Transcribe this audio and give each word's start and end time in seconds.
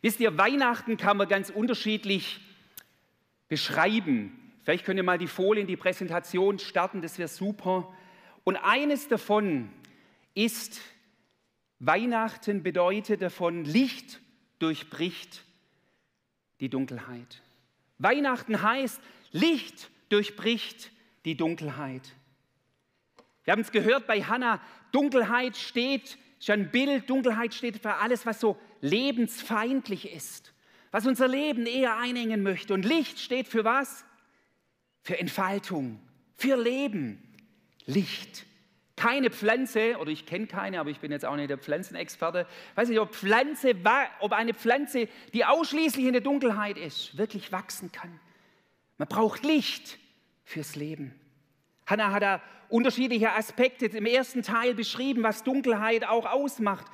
Wisst 0.00 0.20
ihr, 0.20 0.36
Weihnachten 0.38 0.96
kann 0.96 1.16
man 1.16 1.28
ganz 1.28 1.50
unterschiedlich 1.50 2.40
beschreiben. 3.48 4.52
Vielleicht 4.62 4.84
könnt 4.84 4.98
ihr 4.98 5.04
mal 5.04 5.18
die 5.18 5.26
Folie 5.26 5.62
in 5.62 5.66
die 5.66 5.76
Präsentation 5.76 6.58
starten, 6.58 7.02
das 7.02 7.18
wäre 7.18 7.28
super. 7.28 7.92
Und 8.44 8.56
eines 8.56 9.08
davon 9.08 9.70
ist, 10.34 10.80
Weihnachten 11.80 12.62
bedeutet 12.62 13.22
davon, 13.22 13.64
Licht 13.64 14.20
durchbricht 14.58 15.44
die 16.60 16.68
Dunkelheit. 16.68 17.42
Weihnachten 17.98 18.62
heißt, 18.62 19.00
Licht 19.32 19.90
durchbricht 20.08 20.90
die 21.24 21.36
Dunkelheit. 21.36 22.14
Wir 23.44 23.52
haben 23.52 23.60
es 23.60 23.72
gehört 23.72 24.06
bei 24.06 24.22
Hannah, 24.22 24.60
Dunkelheit 24.92 25.56
steht, 25.56 26.18
ist 26.38 26.50
ein 26.50 26.70
Bild, 26.70 27.08
Dunkelheit 27.08 27.54
steht 27.54 27.78
für 27.78 27.94
alles, 27.94 28.26
was 28.26 28.40
so 28.40 28.58
lebensfeindlich 28.80 30.12
ist, 30.12 30.52
was 30.90 31.06
unser 31.06 31.28
Leben 31.28 31.66
eher 31.66 31.96
einengen 31.98 32.42
möchte. 32.42 32.74
Und 32.74 32.84
Licht 32.84 33.18
steht 33.18 33.48
für 33.48 33.64
was? 33.64 34.04
Für 35.02 35.18
Entfaltung, 35.18 36.00
für 36.36 36.56
Leben. 36.56 37.22
Licht. 37.86 38.44
Keine 38.96 39.30
Pflanze, 39.30 39.96
oder 39.98 40.10
ich 40.10 40.26
kenne 40.26 40.46
keine, 40.48 40.80
aber 40.80 40.90
ich 40.90 40.98
bin 40.98 41.12
jetzt 41.12 41.24
auch 41.24 41.36
nicht 41.36 41.50
der 41.50 41.58
Pflanzenexperte, 41.58 42.46
weiß 42.74 42.88
nicht, 42.88 42.98
ob, 42.98 43.14
Pflanze, 43.14 43.74
ob 44.18 44.32
eine 44.32 44.54
Pflanze, 44.54 45.08
die 45.32 45.44
ausschließlich 45.44 46.04
in 46.04 46.14
der 46.14 46.20
Dunkelheit 46.20 46.76
ist, 46.76 47.16
wirklich 47.16 47.52
wachsen 47.52 47.92
kann. 47.92 48.18
Man 48.98 49.06
braucht 49.06 49.44
Licht 49.44 49.98
fürs 50.44 50.74
Leben. 50.74 51.14
Hannah 51.86 52.12
hat 52.12 52.22
da 52.22 52.42
unterschiedliche 52.68 53.32
Aspekte 53.32 53.86
im 53.86 54.04
ersten 54.04 54.42
Teil 54.42 54.74
beschrieben, 54.74 55.22
was 55.22 55.44
Dunkelheit 55.44 56.04
auch 56.04 56.26
ausmacht. 56.26 56.86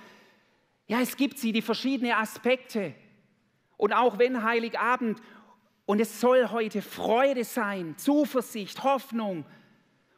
Ja, 0.86 1.00
es 1.00 1.16
gibt 1.16 1.38
sie, 1.38 1.52
die 1.52 1.62
verschiedenen 1.62 2.12
Aspekte. 2.12 2.94
Und 3.76 3.92
auch 3.92 4.18
wenn 4.18 4.42
Heiligabend, 4.42 5.20
und 5.86 6.00
es 6.00 6.20
soll 6.20 6.48
heute 6.50 6.82
Freude 6.82 7.44
sein, 7.44 7.96
Zuversicht, 7.98 8.82
Hoffnung. 8.84 9.44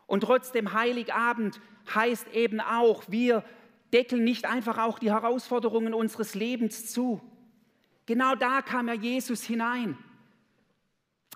Und 0.06 0.20
trotzdem 0.20 0.72
Heiligabend 0.72 1.60
heißt 1.94 2.28
eben 2.32 2.60
auch, 2.60 3.04
wir 3.08 3.44
deckeln 3.92 4.24
nicht 4.24 4.44
einfach 4.44 4.78
auch 4.78 4.98
die 4.98 5.10
Herausforderungen 5.10 5.94
unseres 5.94 6.34
Lebens 6.34 6.92
zu. 6.92 7.20
Genau 8.06 8.34
da 8.34 8.62
kam 8.62 8.88
ja 8.88 8.94
Jesus 8.94 9.42
hinein. 9.42 9.98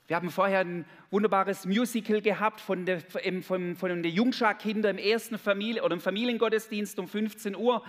Wir 0.06 0.16
haben 0.16 0.30
vorher 0.30 0.60
ein 0.60 0.86
wunderbares 1.10 1.66
Musical 1.66 2.20
gehabt 2.20 2.60
von 2.60 2.84
der, 2.84 3.00
von, 3.42 3.76
von 3.76 4.02
der 4.02 4.10
Jungschar-Kinder 4.10 4.90
im 4.90 4.98
ersten 4.98 5.38
Familie 5.38 5.84
oder 5.84 5.94
im 5.94 6.00
Familiengottesdienst 6.00 6.98
um 6.98 7.06
15 7.06 7.54
Uhr. 7.54 7.84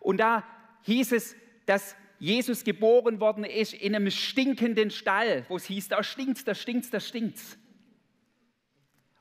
Und 0.00 0.18
da 0.18 0.44
hieß 0.84 1.12
es, 1.12 1.36
dass 1.66 1.96
Jesus 2.18 2.64
geboren 2.64 3.20
worden 3.20 3.44
ist 3.44 3.74
in 3.74 3.94
einem 3.94 4.10
stinkenden 4.10 4.90
Stall, 4.90 5.44
wo 5.48 5.56
es 5.56 5.64
hieß, 5.66 5.88
da 5.88 6.02
stinkt's, 6.02 6.44
da 6.44 6.54
stinkt's, 6.54 6.90
da 6.90 7.00
stinkt's. 7.00 7.58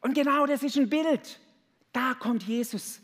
Und 0.01 0.13
genau 0.13 0.45
das 0.45 0.63
ist 0.63 0.77
ein 0.77 0.89
Bild. 0.89 1.39
Da 1.91 2.13
kommt 2.13 2.43
Jesus 2.43 3.01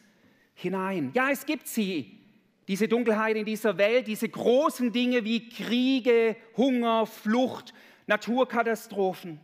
hinein. 0.54 1.12
Ja, 1.14 1.30
es 1.30 1.46
gibt 1.46 1.68
sie, 1.68 2.20
diese 2.68 2.88
Dunkelheit 2.88 3.36
in 3.36 3.46
dieser 3.46 3.78
Welt, 3.78 4.08
diese 4.08 4.30
großen 4.30 4.92
Dinge 4.92 5.24
wie 5.24 5.50
Kriege, 5.50 6.36
Hunger, 6.56 7.06
Flucht, 7.06 7.74
Naturkatastrophen. 8.08 9.40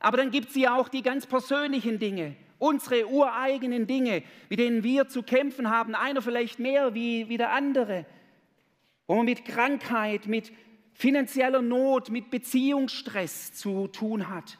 Aber 0.00 0.16
dann 0.16 0.30
gibt 0.30 0.50
es 0.50 0.56
ja 0.56 0.76
auch 0.76 0.88
die 0.88 1.02
ganz 1.02 1.26
persönlichen 1.26 1.98
Dinge, 1.98 2.36
unsere 2.58 3.06
ureigenen 3.08 3.86
Dinge, 3.86 4.22
mit 4.48 4.58
denen 4.58 4.82
wir 4.82 5.08
zu 5.08 5.22
kämpfen 5.22 5.70
haben, 5.70 5.94
einer 5.94 6.22
vielleicht 6.22 6.58
mehr 6.58 6.94
wie, 6.94 7.28
wie 7.28 7.36
der 7.36 7.52
andere, 7.52 8.06
wo 9.06 9.14
man 9.14 9.24
mit 9.24 9.44
Krankheit, 9.44 10.26
mit 10.26 10.52
finanzieller 10.94 11.62
Not, 11.62 12.10
mit 12.10 12.30
Beziehungsstress 12.30 13.52
zu 13.52 13.88
tun 13.88 14.28
hat. 14.28 14.58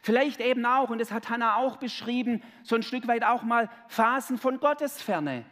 Vielleicht 0.00 0.40
eben 0.40 0.64
auch, 0.64 0.90
und 0.90 1.00
das 1.00 1.12
hat 1.12 1.28
Hannah 1.28 1.56
auch 1.56 1.76
beschrieben, 1.76 2.42
so 2.62 2.74
ein 2.76 2.82
Stück 2.82 3.06
weit 3.06 3.24
auch 3.24 3.42
mal 3.42 3.68
Phasen 3.88 4.38
von 4.38 4.58
Gottesferne. 4.58 5.44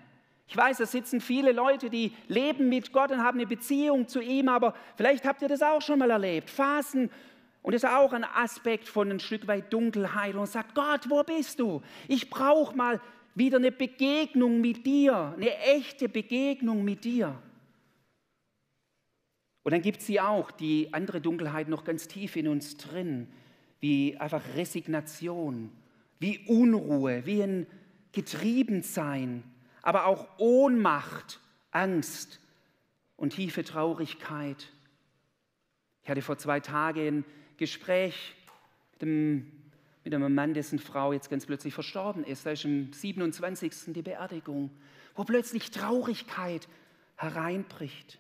Ich 0.49 0.57
weiß, 0.57 0.79
da 0.79 0.87
sitzen 0.87 1.21
viele 1.21 1.53
Leute, 1.53 1.91
die 1.91 2.13
leben 2.27 2.69
mit 2.69 2.93
Gott 2.93 3.13
und 3.13 3.23
haben 3.23 3.39
eine 3.39 3.47
Beziehung 3.47 4.09
zu 4.09 4.21
ihm, 4.21 4.49
aber 4.49 4.75
vielleicht 4.97 5.25
habt 5.25 5.43
ihr 5.43 5.49
das 5.49 5.63
auch 5.63 5.81
schon 5.81 6.01
mal 6.01 6.11
erlebt. 6.11 6.51
Phasen, 6.51 7.11
und 7.63 7.75
das 7.75 7.85
ist 7.85 7.91
auch 7.91 8.13
ein 8.13 8.25
Aspekt 8.25 8.89
von 8.89 9.11
ein 9.11 9.21
Stück 9.21 9.47
weit 9.47 9.73
Dunkelheit 9.73 10.35
und 10.35 10.47
sagt, 10.47 10.75
Gott, 10.75 11.09
wo 11.09 11.23
bist 11.23 11.61
du? 11.61 11.83
Ich 12.09 12.31
brauche 12.31 12.77
mal 12.77 13.01
wieder 13.35 13.59
eine 13.59 13.71
Begegnung 13.71 14.61
mit 14.61 14.85
dir, 14.87 15.35
eine 15.37 15.57
echte 15.59 16.09
Begegnung 16.09 16.83
mit 16.85 17.05
dir. 17.05 17.41
Und 19.63 19.73
dann 19.73 19.83
gibt 19.83 20.01
sie 20.01 20.21
auch, 20.21 20.51
die 20.51 20.93
andere 20.93 21.21
Dunkelheit 21.21 21.69
noch 21.69 21.85
ganz 21.85 22.09
tief 22.09 22.37
in 22.37 22.49
uns 22.49 22.77
drin, 22.77 23.29
wie 23.81 24.17
einfach 24.17 24.43
Resignation, 24.55 25.71
wie 26.19 26.39
Unruhe, 26.47 27.25
wie 27.27 27.43
ein 27.43 27.67
Getriebensein, 28.13 29.45
aber 29.83 30.07
auch 30.07 30.27
Ohnmacht, 30.39 31.41
Angst 31.71 32.41
und 33.17 33.35
tiefe 33.35 33.65
Traurigkeit. 33.65 34.69
Ich 36.03 36.11
hatte 36.11 36.23
vor 36.23 36.39
zwei 36.39 36.61
Tagen 36.61 37.19
ein 37.19 37.25
Gespräch 37.57 38.35
mit 38.93 39.03
einem, 39.03 39.53
mit 40.05 40.15
einem 40.15 40.35
Mann, 40.35 40.55
dessen 40.55 40.79
Frau 40.79 41.13
jetzt 41.13 41.31
ganz 41.31 41.47
plötzlich 41.47 41.75
verstorben 41.75 42.25
ist. 42.25 42.47
Da 42.47 42.51
ist 42.51 42.65
am 42.65 42.93
27. 42.93 43.73
die 43.89 44.03
Beerdigung, 44.03 44.71
wo 45.15 45.25
plötzlich 45.25 45.71
Traurigkeit 45.71 46.69
hereinbricht. 47.17 48.19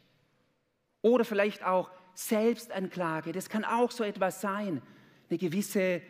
Oder 1.02 1.24
vielleicht 1.24 1.64
auch 1.64 1.90
Selbstanklage, 2.14 3.32
das 3.32 3.48
kann 3.48 3.64
auch 3.64 3.90
so 3.90 4.04
etwas 4.04 4.40
sein. 4.40 4.82
Eine 5.28 5.38
gewisse 5.38 6.02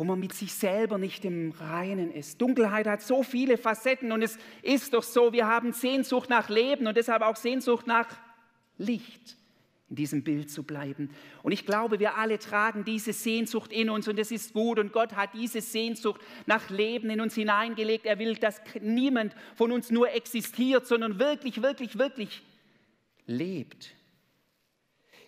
wo 0.00 0.04
man 0.04 0.18
mit 0.18 0.32
sich 0.32 0.54
selber 0.54 0.96
nicht 0.96 1.26
im 1.26 1.50
Reinen 1.50 2.10
ist. 2.10 2.40
Dunkelheit 2.40 2.86
hat 2.86 3.02
so 3.02 3.22
viele 3.22 3.58
Facetten 3.58 4.12
und 4.12 4.22
es 4.22 4.38
ist 4.62 4.94
doch 4.94 5.02
so, 5.02 5.34
wir 5.34 5.46
haben 5.46 5.74
Sehnsucht 5.74 6.30
nach 6.30 6.48
Leben 6.48 6.86
und 6.86 6.96
deshalb 6.96 7.20
auch 7.20 7.36
Sehnsucht 7.36 7.86
nach 7.86 8.06
Licht, 8.78 9.36
in 9.90 9.96
diesem 9.96 10.24
Bild 10.24 10.50
zu 10.50 10.62
bleiben. 10.62 11.10
Und 11.42 11.52
ich 11.52 11.66
glaube, 11.66 12.00
wir 12.00 12.16
alle 12.16 12.38
tragen 12.38 12.82
diese 12.82 13.12
Sehnsucht 13.12 13.74
in 13.74 13.90
uns 13.90 14.08
und 14.08 14.18
es 14.18 14.30
ist 14.30 14.54
gut 14.54 14.78
und 14.78 14.90
Gott 14.90 15.16
hat 15.16 15.34
diese 15.34 15.60
Sehnsucht 15.60 16.22
nach 16.46 16.70
Leben 16.70 17.10
in 17.10 17.20
uns 17.20 17.34
hineingelegt. 17.34 18.06
Er 18.06 18.18
will, 18.18 18.36
dass 18.36 18.62
niemand 18.80 19.36
von 19.54 19.70
uns 19.70 19.90
nur 19.90 20.10
existiert, 20.14 20.86
sondern 20.86 21.18
wirklich, 21.18 21.60
wirklich, 21.60 21.98
wirklich 21.98 22.42
lebt. 23.26 23.94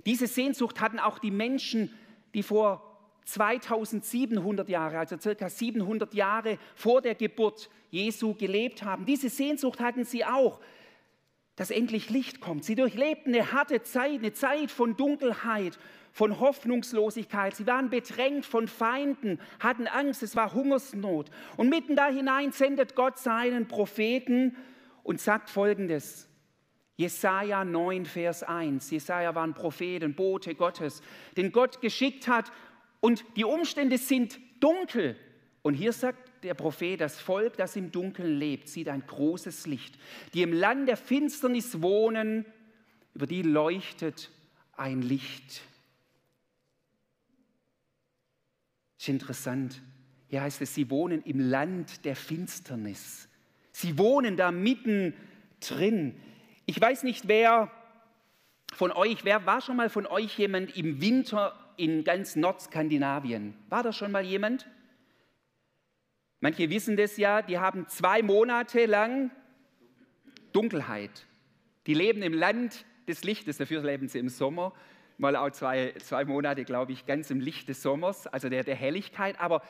Diese 0.06 0.26
Sehnsucht 0.26 0.80
hatten 0.80 0.98
auch 0.98 1.18
die 1.18 1.30
Menschen, 1.30 1.90
die 2.34 2.42
vor 2.42 2.88
2700 3.24 4.68
Jahre, 4.68 4.98
also 4.98 5.16
circa 5.18 5.48
700 5.48 6.12
Jahre 6.14 6.58
vor 6.74 7.00
der 7.00 7.14
Geburt 7.14 7.70
Jesu 7.90 8.34
gelebt 8.34 8.82
haben. 8.82 9.06
Diese 9.06 9.28
Sehnsucht 9.28 9.80
hatten 9.80 10.04
sie 10.04 10.24
auch, 10.24 10.60
dass 11.56 11.70
endlich 11.70 12.10
Licht 12.10 12.40
kommt. 12.40 12.64
Sie 12.64 12.74
durchlebten 12.74 13.34
eine 13.34 13.52
harte 13.52 13.82
Zeit, 13.82 14.20
eine 14.20 14.32
Zeit 14.32 14.70
von 14.70 14.96
Dunkelheit, 14.96 15.78
von 16.10 16.40
Hoffnungslosigkeit. 16.40 17.54
Sie 17.54 17.66
waren 17.66 17.90
bedrängt 17.90 18.44
von 18.44 18.68
Feinden, 18.68 19.38
hatten 19.60 19.86
Angst, 19.86 20.22
es 20.22 20.34
war 20.34 20.52
Hungersnot. 20.52 21.30
Und 21.56 21.68
mitten 21.68 21.94
da 21.94 22.08
hinein 22.08 22.52
sendet 22.52 22.96
Gott 22.96 23.18
seinen 23.18 23.68
Propheten 23.68 24.56
und 25.02 25.20
sagt 25.20 25.50
folgendes. 25.50 26.28
Jesaja 26.96 27.64
9, 27.64 28.06
Vers 28.06 28.42
1. 28.42 28.90
Jesaja 28.90 29.34
war 29.34 29.44
ein 29.44 29.54
Prophet, 29.54 30.02
ein 30.04 30.14
Bote 30.14 30.54
Gottes, 30.54 31.02
den 31.36 31.52
Gott 31.52 31.80
geschickt 31.80 32.28
hat, 32.28 32.52
und 33.00 33.24
die 33.36 33.44
Umstände 33.44 33.98
sind 33.98 34.38
dunkel. 34.60 35.16
Und 35.62 35.74
hier 35.74 35.92
sagt 35.92 36.44
der 36.44 36.54
Prophet, 36.54 37.00
das 37.00 37.20
Volk, 37.20 37.56
das 37.56 37.74
im 37.74 37.90
Dunkeln 37.90 38.38
lebt, 38.38 38.68
sieht 38.68 38.88
ein 38.88 39.04
großes 39.06 39.66
Licht. 39.66 39.98
Die 40.34 40.42
im 40.42 40.52
Land 40.52 40.88
der 40.88 40.96
Finsternis 40.96 41.82
wohnen, 41.82 42.46
über 43.14 43.26
die 43.26 43.42
leuchtet 43.42 44.30
ein 44.76 45.02
Licht. 45.02 45.62
Ist 48.98 49.08
interessant. 49.08 49.82
Hier 50.28 50.42
heißt 50.42 50.62
es, 50.62 50.74
sie 50.74 50.88
wohnen 50.88 51.22
im 51.22 51.40
Land 51.40 52.04
der 52.04 52.16
Finsternis. 52.16 53.28
Sie 53.72 53.98
wohnen 53.98 54.36
da 54.36 54.52
mitten 54.52 55.14
drin. 55.60 56.14
Ich 56.66 56.80
weiß 56.80 57.02
nicht, 57.02 57.26
wer 57.26 57.70
von 58.74 58.92
euch, 58.92 59.24
wer 59.24 59.46
war 59.46 59.60
schon 59.60 59.76
mal 59.76 59.90
von 59.90 60.06
euch 60.06 60.38
jemand 60.38 60.76
im 60.76 61.00
Winter 61.00 61.58
in 61.76 62.04
ganz 62.04 62.36
Nordskandinavien. 62.36 63.54
War 63.68 63.82
da 63.82 63.92
schon 63.92 64.12
mal 64.12 64.24
jemand? 64.24 64.68
Manche 66.40 66.70
wissen 66.70 66.96
das 66.96 67.16
ja, 67.16 67.42
die 67.42 67.58
haben 67.58 67.88
zwei 67.88 68.22
Monate 68.22 68.86
lang 68.86 69.30
Dunkelheit. 70.52 71.26
Die 71.86 71.94
leben 71.94 72.22
im 72.22 72.32
Land 72.32 72.84
des 73.08 73.24
Lichtes, 73.24 73.58
dafür 73.58 73.82
leben 73.82 74.08
sie 74.08 74.18
im 74.18 74.28
Sommer, 74.28 74.72
mal 75.18 75.34
auch 75.36 75.50
zwei, 75.50 75.94
zwei 75.98 76.24
Monate, 76.24 76.64
glaube 76.64 76.92
ich, 76.92 77.06
ganz 77.06 77.30
im 77.30 77.40
Licht 77.40 77.68
des 77.68 77.82
Sommers, 77.82 78.26
also 78.26 78.48
der, 78.48 78.62
der 78.62 78.76
Helligkeit, 78.76 79.40
aber 79.40 79.62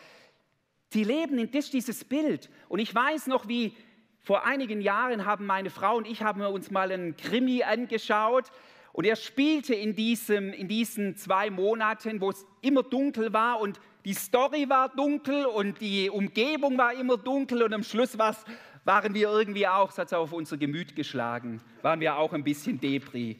sie 0.91 1.05
leben 1.05 1.39
in 1.39 1.51
das, 1.51 1.71
dieses 1.71 2.05
Bild. 2.05 2.51
Und 2.69 2.79
ich 2.79 2.95
weiß 2.95 3.27
noch, 3.29 3.49
wie 3.49 3.75
vor 4.23 4.45
einigen 4.47 4.81
Jahren 4.81 5.27
haben 5.27 5.47
meine 5.47 5.71
Frau 5.71 5.97
und 5.97 6.07
ich 6.07 6.23
haben 6.23 6.41
uns 6.43 6.71
mal 6.71 6.93
einen 6.93 7.17
Krimi 7.17 7.63
angeschaut 7.63 8.51
Und 8.93 9.05
er 9.07 9.17
spielte 9.17 9.75
in, 9.75 9.97
diesem, 9.97 10.53
in 10.53 10.69
diesen 10.69 11.17
zwei 11.17 11.51
Monaten, 11.51 12.21
wo 12.21 12.31
es 12.31 12.47
immer 12.61 12.83
dunkel 12.83 13.33
war 13.33 13.61
und 13.61 13.81
die 14.05 14.15
Story 14.15 14.69
war 14.69 14.91
dunkel 14.91 15.47
und 15.47 15.81
die 15.81 16.11
Umgebung 16.11 16.77
war 16.77 16.93
immer 16.93 17.17
dunkel 17.17 17.63
und 17.63 17.73
am 17.73 17.83
Schluss 17.83 18.19
waren 18.19 19.15
wir 19.15 19.29
irgendwie 19.29 19.67
auch, 19.67 19.91
es 19.91 19.99
hat 19.99 20.13
auf 20.13 20.33
unser 20.33 20.57
Gemüt 20.57 20.95
geschlagen, 20.95 21.61
waren 21.83 22.01
wir 22.01 22.17
auch 22.17 22.33
ein 22.33 22.45
bisschen 22.45 22.81
Debris. 22.81 23.37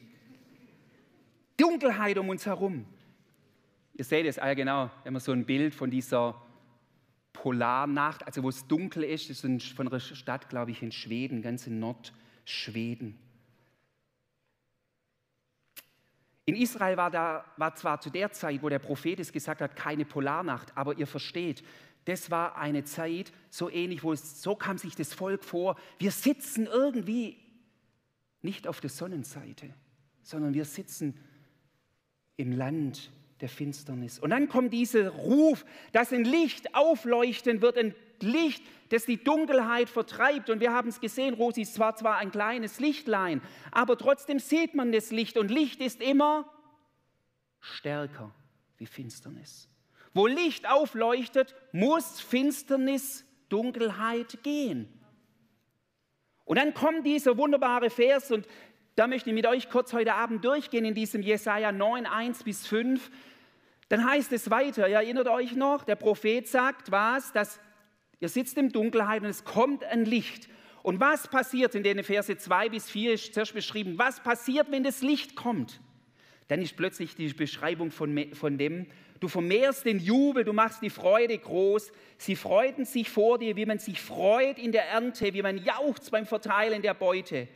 Dunkelheit 1.57 2.17
um 2.17 2.29
uns 2.29 2.45
herum. 2.45 2.85
Ihr 3.95 4.05
seht 4.05 4.25
es, 4.25 4.39
ah 4.39 4.53
genau, 4.53 4.89
wenn 5.03 5.13
man 5.13 5.21
so 5.21 5.33
ein 5.33 5.45
Bild 5.45 5.75
von 5.75 5.91
dieser 5.91 6.41
Polarnacht, 7.33 8.25
also 8.25 8.43
wo 8.43 8.49
es 8.49 8.67
dunkel 8.67 9.03
ist, 9.03 9.29
das 9.29 9.43
ist 9.43 9.67
von 9.73 9.87
einer 9.87 9.99
Stadt, 9.99 10.49
glaube 10.49 10.71
ich, 10.71 10.81
in 10.81 10.91
Schweden, 10.91 11.41
ganz 11.41 11.67
in 11.67 11.79
Nordschweden. 11.79 13.17
In 16.45 16.55
Israel 16.55 16.97
war, 16.97 17.09
da, 17.09 17.45
war 17.57 17.73
zwar 17.75 17.99
zu 18.01 18.09
der 18.09 18.31
Zeit, 18.31 18.61
wo 18.61 18.69
der 18.69 18.79
Prophet 18.79 19.19
es 19.19 19.31
gesagt 19.31 19.61
hat, 19.61 19.75
keine 19.75 20.05
Polarnacht, 20.05 20.75
aber 20.77 20.97
ihr 20.97 21.07
versteht, 21.07 21.63
das 22.05 22.29
war 22.29 22.57
eine 22.57 22.83
Zeit 22.83 23.31
so 23.49 23.69
ähnlich, 23.69 24.03
wo 24.03 24.11
es, 24.11 24.41
so 24.41 24.55
kam 24.55 24.77
sich 24.77 24.95
das 24.95 25.13
Volk 25.13 25.43
vor, 25.43 25.77
wir 25.99 26.11
sitzen 26.11 26.65
irgendwie 26.65 27.37
nicht 28.41 28.67
auf 28.67 28.81
der 28.81 28.89
Sonnenseite, 28.89 29.73
sondern 30.21 30.53
wir 30.53 30.65
sitzen 30.65 31.17
im 32.35 32.51
Land 32.51 33.09
der 33.43 33.49
Finsternis. 33.49 34.19
Und 34.19 34.29
dann 34.29 34.47
kommt 34.47 34.71
dieser 34.71 35.09
Ruf, 35.09 35.65
dass 35.91 36.13
ein 36.13 36.23
Licht 36.23 36.73
aufleuchten 36.75 37.61
wird, 37.61 37.77
ein 37.77 37.93
Licht, 38.21 38.63
das 38.87 39.05
die 39.05 39.21
Dunkelheit 39.21 39.89
vertreibt. 39.89 40.49
Und 40.49 40.61
wir 40.61 40.71
haben 40.71 40.87
es 40.87 41.01
gesehen, 41.01 41.33
Rosi 41.33 41.63
ist 41.63 41.73
zwar 41.73 41.93
zwar 41.97 42.17
ein 42.17 42.31
kleines 42.31 42.79
Lichtlein, 42.79 43.41
aber 43.71 43.97
trotzdem 43.97 44.39
sieht 44.39 44.75
man 44.75 44.93
das 44.93 45.11
Licht. 45.11 45.37
Und 45.37 45.51
Licht 45.51 45.81
ist 45.81 46.01
immer 46.01 46.49
stärker 47.59 48.33
wie 48.77 48.85
Finsternis. 48.85 49.67
Wo 50.13 50.25
Licht 50.25 50.69
aufleuchtet, 50.69 51.53
muss 51.73 52.21
Finsternis, 52.21 53.25
Dunkelheit 53.49 54.41
gehen. 54.43 54.87
Und 56.45 56.57
dann 56.57 56.73
kommt 56.73 57.05
dieser 57.05 57.37
wunderbare 57.37 57.89
Vers 57.89 58.31
und 58.31 58.47
da 58.95 59.07
möchte 59.07 59.31
ich 59.31 59.33
mit 59.33 59.47
euch 59.47 59.69
kurz 59.69 59.91
heute 59.91 60.13
Abend 60.13 60.45
durchgehen 60.45 60.85
in 60.85 60.93
diesem 60.93 61.23
Jesaja 61.23 61.71
9, 61.71 62.05
1 62.05 62.43
bis 62.43 62.67
5. 62.67 63.09
Dann 63.93 64.09
heißt 64.09 64.31
es 64.31 64.49
weiter, 64.49 64.89
ihr 64.89 64.95
erinnert 64.95 65.27
euch 65.27 65.55
noch, 65.55 65.83
der 65.83 65.95
Prophet 65.95 66.47
sagt 66.47 66.89
was, 66.89 67.31
dass 67.31 67.59
ihr 68.19 68.27
sitzt 68.27 68.57
in 68.57 68.69
Dunkelheit 68.69 69.21
und 69.21 69.29
es 69.29 69.43
kommt 69.43 69.83
ein 69.83 70.05
Licht. 70.05 70.49
Und 70.81 70.99
was 70.99 71.27
passiert 71.27 71.75
in 71.75 71.83
den 71.83 72.03
Verse 72.03 72.35
2 72.35 72.69
bis 72.69 72.89
4 72.89 73.13
ist 73.13 73.35
zuerst 73.35 73.53
beschrieben, 73.53 73.99
was 73.99 74.19
passiert, 74.19 74.71
wenn 74.71 74.83
das 74.83 75.03
Licht 75.03 75.35
kommt? 75.35 75.79
Dann 76.47 76.59
ist 76.59 76.75
plötzlich 76.75 77.15
die 77.15 77.31
Beschreibung 77.33 77.91
von, 77.91 78.33
von 78.33 78.57
dem, 78.57 78.87
du 79.19 79.27
vermehrst 79.27 79.85
den 79.85 79.99
Jubel, 79.99 80.43
du 80.43 80.53
machst 80.53 80.81
die 80.81 80.89
Freude 80.89 81.37
groß. 81.37 81.91
Sie 82.17 82.35
freuten 82.35 82.85
sich 82.85 83.11
vor 83.11 83.37
dir, 83.37 83.55
wie 83.55 83.67
man 83.67 83.77
sich 83.77 84.01
freut 84.01 84.57
in 84.57 84.71
der 84.71 84.89
Ernte, 84.89 85.35
wie 85.35 85.43
man 85.43 85.63
jauchzt 85.63 86.09
beim 86.09 86.25
Verteilen 86.25 86.81
der 86.81 86.95
Beute. 86.95 87.47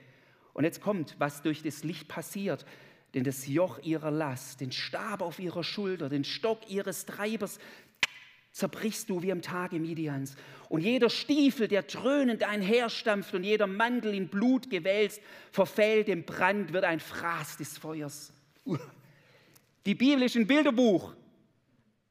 Und 0.54 0.66
jetzt 0.66 0.81
kommt, 0.81 1.16
was 1.18 1.42
durch 1.42 1.63
das 1.63 1.83
Licht 1.83 2.07
passiert. 2.07 2.63
Denn 3.13 3.24
das 3.24 3.48
Joch 3.48 3.80
ihrer 3.83 4.12
Last, 4.12 4.62
den 4.62 4.71
Stab 4.71 5.21
auf 5.21 5.39
ihrer 5.39 5.63
Schulter, 5.63 6.09
den 6.09 6.24
Stock 6.24 6.69
ihres 6.69 7.06
Treibers 7.06 7.59
zerbrichst 8.51 9.09
du 9.09 9.21
wie 9.21 9.31
am 9.31 9.42
Tage 9.42 9.80
Midians. 9.80 10.36
Und 10.68 10.81
jeder 10.81 11.09
Stiefel, 11.09 11.68
der 11.68 11.83
dröhnend 11.83 12.44
einherstampft 12.44 13.33
und 13.36 13.44
jeder 13.44 13.68
Mantel 13.68 14.15
in 14.15 14.27
Blut 14.30 14.69
gewälzt, 14.69 15.21
verfällt 15.51 16.09
im 16.09 16.24
Brand, 16.24 16.74
wird 16.74 16.83
ein 16.83 17.00
Fraß 17.00 17.57
des 17.57 17.77
Feuers. 17.77 18.33
Die 19.86 19.95
ein 20.36 20.48
Bilderbuch. 20.48 21.13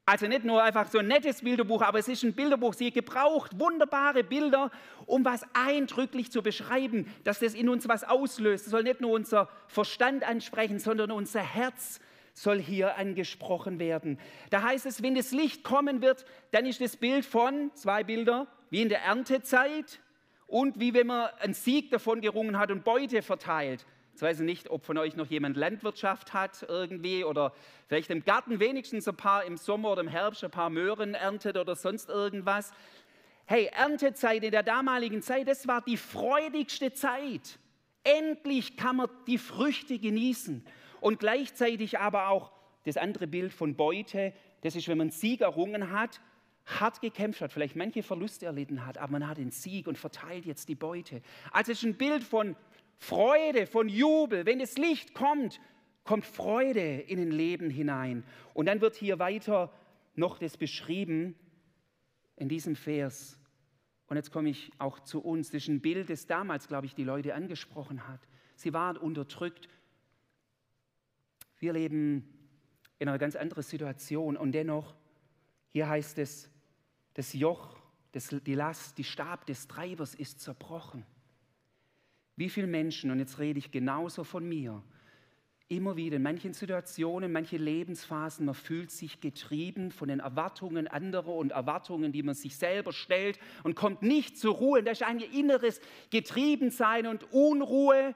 Also 0.08 0.28
nicht 0.28 0.44
nur 0.44 0.62
einfach 0.62 0.88
so 0.88 0.98
ein 0.98 1.08
nettes 1.08 1.42
Bilderbuch, 1.42 1.82
aber 1.82 1.98
es 1.98 2.06
ist 2.06 2.22
ein 2.22 2.32
Bilderbuch. 2.32 2.74
Sie 2.74 2.92
gebraucht 2.92 3.58
wunderbare 3.58 4.22
Bilder, 4.22 4.70
um 5.04 5.24
was 5.24 5.44
eindrücklich 5.52 6.30
zu 6.30 6.44
beschreiben, 6.44 7.12
dass 7.24 7.40
das 7.40 7.54
in 7.54 7.68
uns 7.68 7.88
was 7.88 8.04
auslöst. 8.04 8.66
Es 8.66 8.70
soll 8.70 8.84
nicht 8.84 9.00
nur 9.00 9.10
unser 9.10 9.48
Verstand 9.66 10.22
ansprechen, 10.22 10.78
sondern 10.78 11.10
unser 11.10 11.40
Herz 11.40 11.98
soll 12.34 12.60
hier 12.60 12.96
angesprochen 12.96 13.80
werden. 13.80 14.20
Da 14.50 14.62
heißt 14.62 14.86
es, 14.86 15.02
wenn 15.02 15.16
das 15.16 15.32
Licht 15.32 15.64
kommen 15.64 16.00
wird, 16.02 16.24
dann 16.52 16.66
ist 16.66 16.80
das 16.80 16.96
Bild 16.96 17.24
von, 17.24 17.72
zwei 17.74 18.04
Bilder, 18.04 18.46
wie 18.70 18.82
in 18.82 18.88
der 18.88 19.02
Erntezeit 19.02 19.98
und 20.46 20.78
wie 20.78 20.94
wenn 20.94 21.08
man 21.08 21.30
einen 21.40 21.54
Sieg 21.54 21.90
davon 21.90 22.20
gerungen 22.20 22.60
hat 22.60 22.70
und 22.70 22.84
Beute 22.84 23.22
verteilt. 23.22 23.84
Jetzt 24.16 24.22
weiß 24.22 24.40
ich 24.40 24.46
nicht, 24.46 24.70
ob 24.70 24.82
von 24.82 24.96
euch 24.96 25.14
noch 25.14 25.26
jemand 25.26 25.58
Landwirtschaft 25.58 26.32
hat 26.32 26.64
irgendwie 26.70 27.22
oder 27.22 27.52
vielleicht 27.86 28.08
im 28.08 28.24
Garten 28.24 28.60
wenigstens 28.60 29.06
ein 29.06 29.14
paar 29.14 29.44
im 29.44 29.58
Sommer 29.58 29.90
oder 29.90 30.00
im 30.00 30.08
Herbst 30.08 30.42
ein 30.42 30.50
paar 30.50 30.70
Möhren 30.70 31.12
erntet 31.12 31.58
oder 31.58 31.76
sonst 31.76 32.08
irgendwas. 32.08 32.72
Hey, 33.44 33.66
Erntezeit 33.66 34.42
in 34.42 34.52
der 34.52 34.62
damaligen 34.62 35.20
Zeit, 35.20 35.46
das 35.46 35.68
war 35.68 35.82
die 35.82 35.98
freudigste 35.98 36.94
Zeit. 36.94 37.58
Endlich 38.04 38.78
kann 38.78 38.96
man 38.96 39.10
die 39.26 39.36
Früchte 39.36 39.98
genießen. 39.98 40.64
Und 41.02 41.18
gleichzeitig 41.18 41.98
aber 41.98 42.30
auch 42.30 42.52
das 42.84 42.96
andere 42.96 43.26
Bild 43.26 43.52
von 43.52 43.76
Beute, 43.76 44.32
das 44.62 44.76
ist, 44.76 44.88
wenn 44.88 44.96
man 44.96 45.10
Sieg 45.10 45.42
errungen 45.42 45.90
hat, 45.90 46.22
hart 46.64 47.02
gekämpft 47.02 47.42
hat, 47.42 47.52
vielleicht 47.52 47.76
manche 47.76 48.02
Verluste 48.02 48.46
erlitten 48.46 48.86
hat, 48.86 48.96
aber 48.96 49.12
man 49.12 49.28
hat 49.28 49.36
den 49.36 49.50
Sieg 49.50 49.86
und 49.86 49.98
verteilt 49.98 50.46
jetzt 50.46 50.70
die 50.70 50.74
Beute. 50.74 51.20
Also 51.52 51.72
es 51.72 51.82
ist 51.82 51.84
ein 51.84 51.98
Bild 51.98 52.24
von 52.24 52.56
Freude, 52.98 53.66
von 53.66 53.88
Jubel. 53.88 54.46
Wenn 54.46 54.58
das 54.58 54.76
Licht 54.78 55.14
kommt, 55.14 55.60
kommt 56.04 56.24
Freude 56.24 57.00
in 57.00 57.18
ein 57.18 57.30
Leben 57.30 57.70
hinein. 57.70 58.24
Und 58.54 58.66
dann 58.66 58.80
wird 58.80 58.96
hier 58.96 59.18
weiter 59.18 59.72
noch 60.14 60.38
das 60.38 60.56
beschrieben 60.56 61.34
in 62.36 62.48
diesem 62.48 62.76
Vers. 62.76 63.38
Und 64.06 64.16
jetzt 64.16 64.30
komme 64.30 64.50
ich 64.50 64.70
auch 64.78 65.00
zu 65.00 65.20
uns. 65.20 65.50
Das 65.50 65.62
ist 65.62 65.68
ein 65.68 65.80
Bild, 65.80 66.08
das 66.08 66.26
damals, 66.26 66.68
glaube 66.68 66.86
ich, 66.86 66.94
die 66.94 67.04
Leute 67.04 67.34
angesprochen 67.34 68.06
hat. 68.06 68.20
Sie 68.54 68.72
waren 68.72 68.96
unterdrückt. 68.96 69.68
Wir 71.58 71.72
leben 71.72 72.32
in 72.98 73.08
einer 73.08 73.18
ganz 73.18 73.36
anderen 73.36 73.62
Situation. 73.62 74.36
Und 74.36 74.52
dennoch, 74.52 74.94
hier 75.72 75.88
heißt 75.88 76.18
es, 76.18 76.50
das 77.14 77.32
Joch, 77.32 77.76
das, 78.12 78.28
die 78.28 78.54
Last, 78.54 78.96
die 78.98 79.04
Stab 79.04 79.46
des 79.46 79.66
Treibers 79.68 80.14
ist 80.14 80.40
zerbrochen. 80.40 81.04
Wie 82.36 82.50
viele 82.50 82.66
Menschen, 82.66 83.10
und 83.10 83.18
jetzt 83.18 83.38
rede 83.38 83.58
ich 83.58 83.70
genauso 83.70 84.22
von 84.22 84.46
mir, 84.46 84.82
immer 85.68 85.96
wieder 85.96 86.16
in 86.16 86.22
manchen 86.22 86.52
Situationen, 86.52 87.32
manche 87.32 87.56
Lebensphasen, 87.56 88.46
man 88.46 88.54
fühlt 88.54 88.90
sich 88.90 89.20
getrieben 89.20 89.90
von 89.90 90.08
den 90.08 90.20
Erwartungen 90.20 90.86
anderer 90.86 91.34
und 91.34 91.50
Erwartungen, 91.50 92.12
die 92.12 92.22
man 92.22 92.34
sich 92.34 92.56
selber 92.56 92.92
stellt 92.92 93.38
und 93.64 93.74
kommt 93.74 94.02
nicht 94.02 94.38
zur 94.38 94.54
Ruhe. 94.54 94.82
Da 94.82 94.92
ist 94.92 95.02
ein 95.02 95.18
inneres 95.18 95.80
Getriebensein 96.10 97.06
und 97.06 97.32
Unruhe 97.32 98.14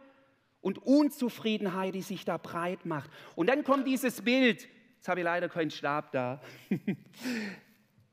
und 0.61 0.79
Unzufriedenheit, 0.79 1.95
die 1.95 2.03
sich 2.03 2.25
da 2.25 2.37
breit 2.37 2.87
macht. 2.87 3.11
Und 3.35 3.49
dann 3.49 3.65
kommt 3.65 3.87
dieses 3.87 4.23
Bild, 4.23 4.69
jetzt 4.97 5.09
habe 5.09 5.21
ich 5.21 5.25
leider 5.25 5.49
keinen 5.49 5.71
Stab 5.71 6.13
da, 6.13 6.41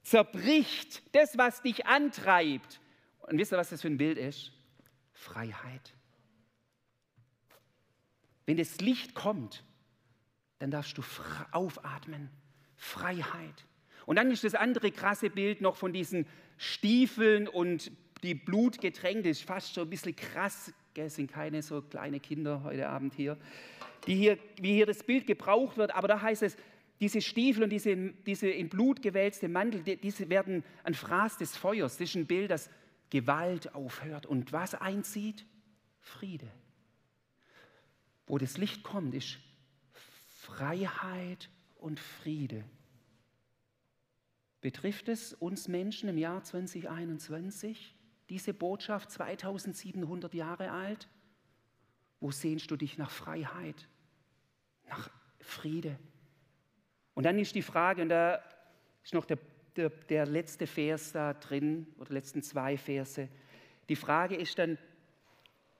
zerbricht 0.01 1.03
das, 1.13 1.38
was 1.38 1.62
dich 1.62 1.86
antreibt. 1.86 2.79
Und 3.20 3.38
wisst 3.38 3.51
ihr, 3.51 3.58
was 3.58 3.70
das 3.70 3.81
für 3.81 3.89
ein 3.89 3.98
Bild 3.98 4.17
ist? 4.17 4.51
Freiheit. 5.12 5.97
Wenn 8.48 8.58
das 8.58 8.80
Licht 8.80 9.13
kommt, 9.13 9.63
dann 10.58 10.72
darfst 10.72 10.98
du 10.98 11.04
aufatmen. 11.51 12.30
Freiheit. 12.75 13.66
Und 14.06 14.16
dann 14.16 14.32
ist 14.32 14.44
das 14.44 14.56
andere 14.56 14.92
krasse 14.92 15.30
Bild 15.30 15.62
noch 15.62 15.75
von 15.75 15.94
diesen 15.94 16.25
Stiefeln 16.58 17.48
und 17.48 17.92
die 18.24 18.34
Blutgetränke. 18.34 19.30
Das 19.30 19.39
ist 19.39 19.44
fast 19.46 19.74
so 19.74 19.82
ein 19.82 19.89
bisschen 19.89 20.16
krass. 20.16 20.74
Es 20.96 21.16
sind 21.16 21.32
keine 21.32 21.62
so 21.62 21.82
kleine 21.82 22.20
Kinder 22.20 22.63
heute 22.63 22.89
Abend 22.89 23.13
hier, 23.13 23.38
die 24.08 24.16
hier, 24.16 24.39
wie 24.60 24.74
hier 24.74 24.88
das 24.88 25.04
Bild 25.04 25.27
gebraucht 25.27 25.77
wird. 25.77 25.94
Aber 25.94 26.08
da 26.08 26.22
heißt 26.22 26.42
es, 26.42 26.58
diese 27.00 27.22
Stiefel 27.22 27.63
und 27.63 27.70
diese, 27.70 27.96
diese 28.25 28.48
in 28.48 28.70
Blut 28.70 29.04
gewälzte 29.04 29.50
Mantel, 29.50 29.84
diese 29.98 30.30
werden 30.30 30.63
ein 30.84 30.96
Fraß 30.96 31.38
des 31.38 31.56
Feuers. 31.56 31.98
Das 31.98 32.10
ist 32.10 32.16
ein 32.16 32.25
Bild, 32.25 32.50
das 32.50 32.70
Gewalt 33.10 33.75
aufhört 33.75 34.25
und 34.25 34.54
was 34.54 34.74
einzieht? 34.74 35.46
Friede. 36.00 36.48
Wo 38.27 38.38
das 38.38 38.57
Licht 38.57 38.84
kommt, 38.84 39.15
ist 39.15 39.39
Freiheit 40.41 41.50
und 41.77 42.00
Friede. 42.00 42.63
Betrifft 44.62 45.07
es 45.07 45.34
uns 45.34 45.67
Menschen 45.67 46.10
im 46.10 46.17
Jahr 46.17 46.43
2021? 46.43 47.96
Diese 48.29 48.53
Botschaft 48.53 49.12
2700 49.12 50.34
Jahre 50.34 50.72
alt? 50.72 51.07
Wo 52.19 52.31
sehnst 52.31 52.69
du 52.69 52.75
dich 52.75 52.98
nach 52.98 53.12
Freiheit, 53.12 53.88
nach 54.89 55.10
Friede? 55.39 55.98
Und 57.13 57.25
dann 57.25 57.39
ist 57.39 57.55
die 57.55 57.62
Frage, 57.62 58.01
und 58.01 58.10
da 58.10 58.43
ist 59.03 59.13
noch 59.13 59.25
der, 59.25 59.38
der, 59.75 59.89
der 59.89 60.25
letzte 60.25 60.67
Vers 60.67 61.13
da 61.13 61.34
drin, 61.34 61.88
oder 61.98 62.13
letzten 62.13 62.43
zwei 62.43 62.77
Verse. 62.77 63.29
Die 63.88 63.96
Frage 63.96 64.36
ist 64.36 64.60
dann, 64.60 64.77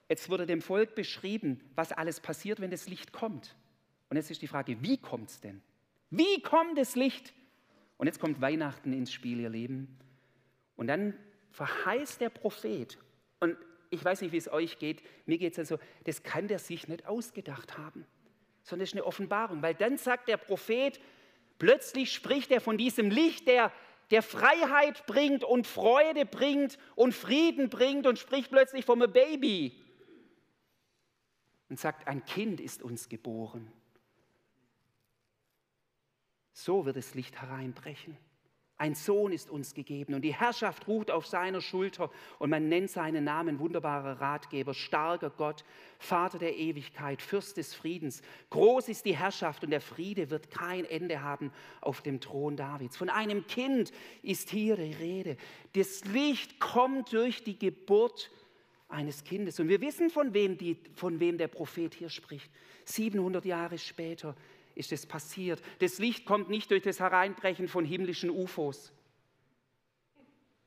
Jetzt 0.10 0.30
wurde 0.30 0.46
dem 0.46 0.62
Volk 0.62 0.96
beschrieben, 0.96 1.60
was 1.76 1.92
alles 1.92 2.20
passiert, 2.20 2.62
wenn 2.62 2.72
das 2.72 2.88
Licht 2.88 3.12
kommt. 3.12 3.56
Und 4.10 4.16
jetzt 4.18 4.32
ist 4.32 4.42
die 4.42 4.48
Frage, 4.48 4.82
wie 4.82 4.98
kommt 4.98 5.30
es 5.30 5.42
denn? 5.42 5.62
Wie 6.10 6.42
kommt 6.42 6.78
das 6.78 6.96
Licht? 6.96 7.34
Und 7.98 8.08
jetzt 8.08 8.20
kommt 8.20 8.40
Weihnachten 8.40 8.94
ins 8.94 9.12
Spiel, 9.12 9.40
ihr 9.40 9.50
Leben. 9.50 9.98
Und 10.78 10.88
dann 10.88 11.14
verheißt 11.52 12.22
der 12.22 12.30
Prophet, 12.30 12.98
und 13.40 13.58
ich 13.90 14.04
weiß 14.04 14.22
nicht, 14.22 14.32
wie 14.32 14.38
es 14.38 14.52
euch 14.52 14.80
geht, 14.80 15.02
mir 15.26 15.38
geht 15.38 15.54
es 15.54 15.60
also, 15.60 15.80
das 16.06 16.24
kann 16.24 16.48
der 16.48 16.60
sich 16.60 16.88
nicht 16.88 17.06
ausgedacht 17.06 17.78
haben, 17.78 18.06
sondern 18.64 18.84
es 18.84 18.90
ist 18.90 18.96
eine 18.96 19.06
Offenbarung, 19.06 19.62
weil 19.62 19.74
dann 19.74 19.98
sagt 19.98 20.30
der 20.30 20.38
Prophet, 20.38 21.00
plötzlich 21.58 22.14
spricht 22.14 22.52
er 22.52 22.62
von 22.62 22.78
diesem 22.78 23.10
Licht, 23.10 23.48
der, 23.48 23.74
der 24.12 24.22
Freiheit 24.22 25.06
bringt 25.08 25.44
und 25.44 25.68
Freude 25.68 26.26
bringt 26.26 26.78
und 26.96 27.14
Frieden 27.14 27.70
bringt 27.70 28.06
und 28.06 28.20
spricht 28.20 28.52
plötzlich 28.52 28.86
vom 28.86 29.00
Baby 29.00 29.76
und 31.70 31.80
sagt, 31.80 32.08
ein 32.08 32.24
Kind 32.26 32.60
ist 32.60 32.82
uns 32.82 33.10
geboren. 33.10 33.72
So 36.54 36.86
wird 36.86 36.98
das 36.98 37.14
Licht 37.14 37.42
hereinbrechen. 37.42 38.18
Ein 38.80 38.94
Sohn 38.94 39.32
ist 39.32 39.50
uns 39.50 39.74
gegeben 39.74 40.14
und 40.14 40.22
die 40.22 40.36
Herrschaft 40.36 40.88
ruht 40.88 41.10
auf 41.10 41.26
seiner 41.26 41.62
Schulter 41.62 42.12
und 42.38 42.52
man 42.52 42.70
nennt 42.70 42.92
seinen 42.92 43.24
Namen 43.24 43.58
wunderbarer 43.58 44.22
Ratgeber, 44.22 44.76
starker 44.76 45.32
Gott, 45.32 45.66
Vater 45.98 46.38
der 46.38 46.56
Ewigkeit, 46.56 47.24
Fürst 47.24 47.58
des 47.58 47.74
Friedens. 47.74 48.22
Groß 48.52 48.90
ist 48.90 49.06
die 49.06 49.18
Herrschaft 49.18 49.64
und 49.64 49.72
der 49.72 49.82
Friede 49.82 50.30
wird 50.30 50.52
kein 50.52 50.86
Ende 50.86 51.24
haben 51.24 51.52
auf 51.82 52.02
dem 52.02 52.22
Thron 52.22 52.56
Davids. 52.56 52.98
Von 52.98 53.10
einem 53.10 53.48
Kind 53.48 53.92
ist 54.22 54.52
hier 54.52 54.76
die 54.76 54.94
Rede. 54.94 55.38
Das 55.74 56.06
Licht 56.06 56.60
kommt 56.60 57.14
durch 57.14 57.44
die 57.44 57.58
Geburt 57.58 58.30
eines 58.90 59.24
Kindes. 59.24 59.60
Und 59.60 59.68
wir 59.68 59.82
wissen, 59.82 60.10
von 60.10 60.34
wem, 60.34 60.58
die, 60.58 60.78
von 60.96 61.20
wem 61.20 61.38
der 61.38 61.48
Prophet 61.48 61.94
hier 61.94 62.10
spricht. 62.10 62.50
700 62.86 63.46
Jahre 63.46 63.78
später 63.78 64.36
ist 64.76 64.92
es 64.92 65.06
passiert. 65.06 65.62
Das 65.80 66.00
Licht 66.00 66.26
kommt 66.26 66.50
nicht 66.50 66.72
durch 66.72 66.84
das 66.84 67.00
Hereinbrechen 67.00 67.68
von 67.68 67.84
himmlischen 67.84 68.30
UFOs, 68.30 68.94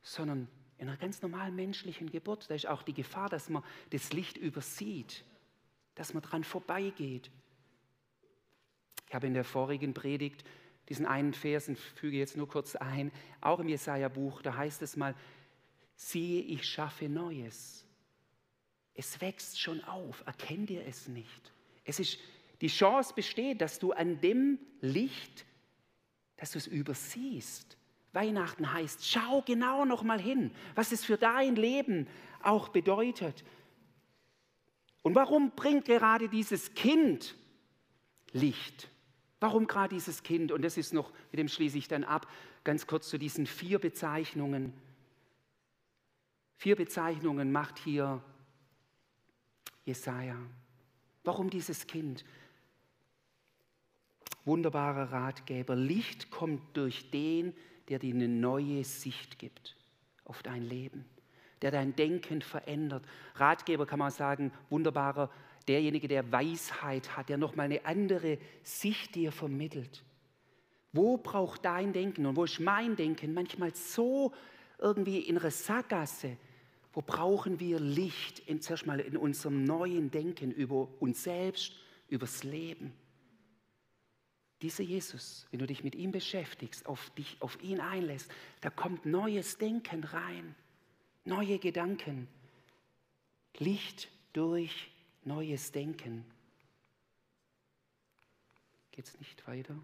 sondern 0.01 0.47
in 0.77 0.87
einer 0.87 0.97
ganz 0.97 1.21
normalen 1.21 1.55
menschlichen 1.55 2.09
Geburt. 2.09 2.49
Da 2.49 2.55
ist 2.55 2.67
auch 2.67 2.83
die 2.83 2.93
Gefahr, 2.93 3.29
dass 3.29 3.49
man 3.49 3.63
das 3.91 4.13
Licht 4.13 4.37
übersieht, 4.37 5.23
dass 5.95 6.13
man 6.13 6.23
dran 6.23 6.43
vorbeigeht. 6.43 7.31
Ich 9.07 9.15
habe 9.15 9.27
in 9.27 9.33
der 9.33 9.43
vorigen 9.43 9.93
Predigt 9.93 10.43
diesen 10.89 11.05
einen 11.05 11.33
Vers, 11.33 11.69
und 11.69 11.79
füge 11.79 12.17
jetzt 12.17 12.35
nur 12.35 12.47
kurz 12.47 12.75
ein, 12.75 13.11
auch 13.39 13.59
im 13.59 13.69
Jesaja-Buch, 13.69 14.41
da 14.41 14.57
heißt 14.57 14.81
es 14.81 14.97
mal, 14.97 15.15
siehe, 15.95 16.41
ich 16.41 16.65
schaffe 16.65 17.07
Neues. 17.07 17.85
Es 19.01 19.19
wächst 19.19 19.59
schon 19.59 19.83
auf, 19.85 20.21
erkennt 20.27 20.69
ihr 20.69 20.85
es 20.85 21.07
nicht? 21.07 21.51
Es 21.85 21.99
ist 21.99 22.19
die 22.61 22.67
Chance 22.67 23.15
besteht, 23.15 23.59
dass 23.59 23.79
du 23.79 23.93
an 23.93 24.21
dem 24.21 24.59
Licht, 24.79 25.43
dass 26.37 26.51
du 26.51 26.59
es 26.59 26.67
übersiehst. 26.67 27.77
Weihnachten 28.13 28.71
heißt, 28.71 29.03
schau 29.09 29.41
genau 29.41 29.85
noch 29.85 30.03
mal 30.03 30.21
hin, 30.21 30.51
was 30.75 30.91
es 30.91 31.03
für 31.03 31.17
dein 31.17 31.55
Leben 31.55 32.05
auch 32.43 32.69
bedeutet. 32.69 33.43
Und 35.01 35.15
warum 35.15 35.49
bringt 35.55 35.85
gerade 35.85 36.29
dieses 36.29 36.75
Kind 36.75 37.35
Licht? 38.33 38.87
Warum 39.39 39.65
gerade 39.65 39.95
dieses 39.95 40.21
Kind? 40.21 40.51
Und 40.51 40.61
das 40.61 40.77
ist 40.77 40.93
noch, 40.93 41.11
mit 41.31 41.39
dem 41.39 41.47
schließe 41.47 41.79
ich 41.79 41.87
dann 41.87 42.03
ab, 42.03 42.27
ganz 42.63 42.85
kurz 42.85 43.09
zu 43.09 43.17
diesen 43.17 43.47
vier 43.47 43.79
Bezeichnungen. 43.79 44.73
Vier 46.57 46.75
Bezeichnungen 46.75 47.51
macht 47.51 47.79
hier 47.79 48.23
Jesaja. 49.85 50.37
Warum 51.23 51.49
dieses 51.49 51.87
Kind? 51.87 52.23
wunderbarer 54.45 55.11
Ratgeber. 55.11 55.75
Licht 55.75 56.31
kommt 56.31 56.61
durch 56.75 57.11
den, 57.11 57.53
der 57.89 57.99
dir 57.99 58.13
eine 58.13 58.27
neue 58.27 58.83
Sicht 58.83 59.39
gibt 59.39 59.75
auf 60.25 60.43
dein 60.43 60.63
Leben, 60.63 61.05
der 61.61 61.71
dein 61.71 61.95
Denken 61.95 62.41
verändert. 62.41 63.05
Ratgeber 63.35 63.85
kann 63.85 63.99
man 63.99 64.11
sagen, 64.11 64.51
wunderbarer, 64.69 65.29
derjenige, 65.67 66.07
der 66.07 66.31
Weisheit 66.31 67.15
hat, 67.15 67.29
der 67.29 67.37
nochmal 67.37 67.65
eine 67.65 67.85
andere 67.85 68.37
Sicht 68.63 69.15
dir 69.15 69.31
vermittelt. 69.31 70.03
Wo 70.93 71.17
braucht 71.17 71.65
dein 71.65 71.93
Denken 71.93 72.25
und 72.25 72.35
wo 72.35 72.43
ist 72.43 72.59
mein 72.59 72.95
Denken 72.95 73.33
manchmal 73.33 73.73
so 73.73 74.33
irgendwie 74.77 75.19
in 75.19 75.37
einer 75.37 75.51
Sackgasse? 75.51 76.37
Wo 76.93 77.01
brauchen 77.01 77.59
wir 77.59 77.79
Licht 77.79 78.39
in, 78.39 78.61
zuerst 78.61 78.85
mal 78.85 78.99
in 78.99 79.15
unserem 79.15 79.63
neuen 79.63 80.11
Denken 80.11 80.51
über 80.51 80.89
uns 80.99 81.23
selbst, 81.23 81.73
übers 82.09 82.43
Leben? 82.43 82.93
Dieser 84.61 84.83
Jesus, 84.83 85.47
wenn 85.49 85.59
du 85.59 85.65
dich 85.65 85.83
mit 85.83 85.95
ihm 85.95 86.11
beschäftigst, 86.11 86.85
auf 86.85 87.09
dich, 87.11 87.37
auf 87.39 87.61
ihn 87.63 87.79
einlässt, 87.79 88.29
da 88.59 88.69
kommt 88.69 89.05
neues 89.05 89.57
Denken 89.57 90.03
rein, 90.03 90.55
neue 91.25 91.57
Gedanken, 91.57 92.27
Licht 93.57 94.09
durch 94.33 94.91
neues 95.23 95.71
Denken. 95.71 96.25
Geht 98.91 99.05
es 99.05 99.19
nicht 99.19 99.47
weiter? 99.47 99.75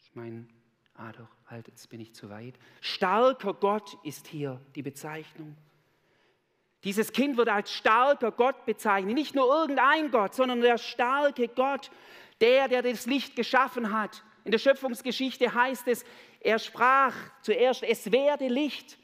Ich 0.00 0.14
meine, 0.14 0.46
ah 0.94 1.12
doch, 1.12 1.28
halt, 1.46 1.68
jetzt 1.68 1.88
bin 1.88 2.00
ich 2.00 2.14
zu 2.14 2.28
weit. 2.28 2.58
Starker 2.80 3.54
Gott 3.54 3.98
ist 4.04 4.26
hier 4.26 4.60
die 4.74 4.82
Bezeichnung. 4.82 5.56
Dieses 6.84 7.12
Kind 7.12 7.36
wird 7.36 7.48
als 7.48 7.72
starker 7.72 8.30
Gott 8.30 8.64
bezeichnet, 8.64 9.14
nicht 9.14 9.34
nur 9.34 9.46
irgendein 9.52 10.10
Gott, 10.10 10.34
sondern 10.34 10.60
der 10.60 10.78
starke 10.78 11.48
Gott, 11.48 11.90
der, 12.40 12.68
der 12.68 12.82
das 12.82 13.06
Licht 13.06 13.34
geschaffen 13.34 13.92
hat. 13.92 14.22
In 14.44 14.52
der 14.52 14.58
Schöpfungsgeschichte 14.58 15.52
heißt 15.52 15.88
es, 15.88 16.04
er 16.40 16.58
sprach 16.58 17.14
zuerst, 17.42 17.82
es 17.82 18.12
werde 18.12 18.48
Licht. 18.48 18.96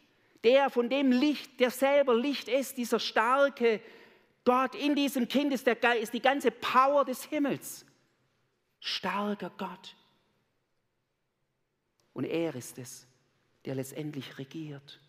Der 0.45 0.71
von 0.71 0.89
dem 0.89 1.11
Licht, 1.11 1.59
der 1.59 1.71
selber 1.71 2.15
Licht 2.15 2.49
ist, 2.49 2.77
dieser 2.77 3.01
starke 3.01 3.81
Gott, 4.45 4.75
in 4.75 4.95
diesem 4.95 5.27
Kind 5.27 5.53
ist, 5.53 5.67
der, 5.67 5.99
ist 5.99 6.13
die 6.13 6.21
ganze 6.21 6.51
Power 6.51 7.05
des 7.05 7.25
Himmels. 7.25 7.87
Starker 8.79 9.51
Gott. 9.57 9.97
Und 12.13 12.25
er 12.25 12.55
ist 12.55 12.79
es, 12.79 13.07
der 13.65 13.75
letztendlich 13.75 14.39
regiert. 14.39 15.01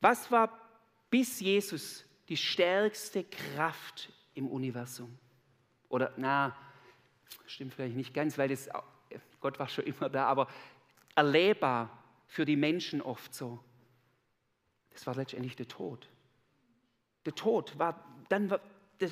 Was 0.00 0.30
war 0.30 0.65
bis 1.16 1.40
Jesus 1.40 2.04
die 2.28 2.36
stärkste 2.36 3.24
Kraft 3.24 4.12
im 4.34 4.48
Universum? 4.48 5.16
Oder, 5.88 6.12
na, 6.18 6.54
Stimmt 7.46 7.72
vielleicht 7.72 7.96
nicht 7.96 8.12
ganz, 8.12 8.36
weil 8.36 8.48
das, 8.48 8.68
Gott 9.40 9.58
war 9.58 9.66
schon 9.66 9.84
immer 9.84 10.10
da, 10.10 10.26
aber 10.26 10.46
erlebbar 11.14 11.90
für 12.26 12.44
die 12.44 12.54
Menschen 12.54 13.00
oft 13.00 13.34
so. 13.34 13.58
Das 14.90 15.06
war 15.06 15.14
letztendlich 15.14 15.56
der 15.56 15.66
Tod. 15.66 16.06
Der 17.24 17.34
Tod 17.34 17.78
war, 17.78 18.04
dann 18.28 18.50
war, 18.50 18.60
der, 19.00 19.10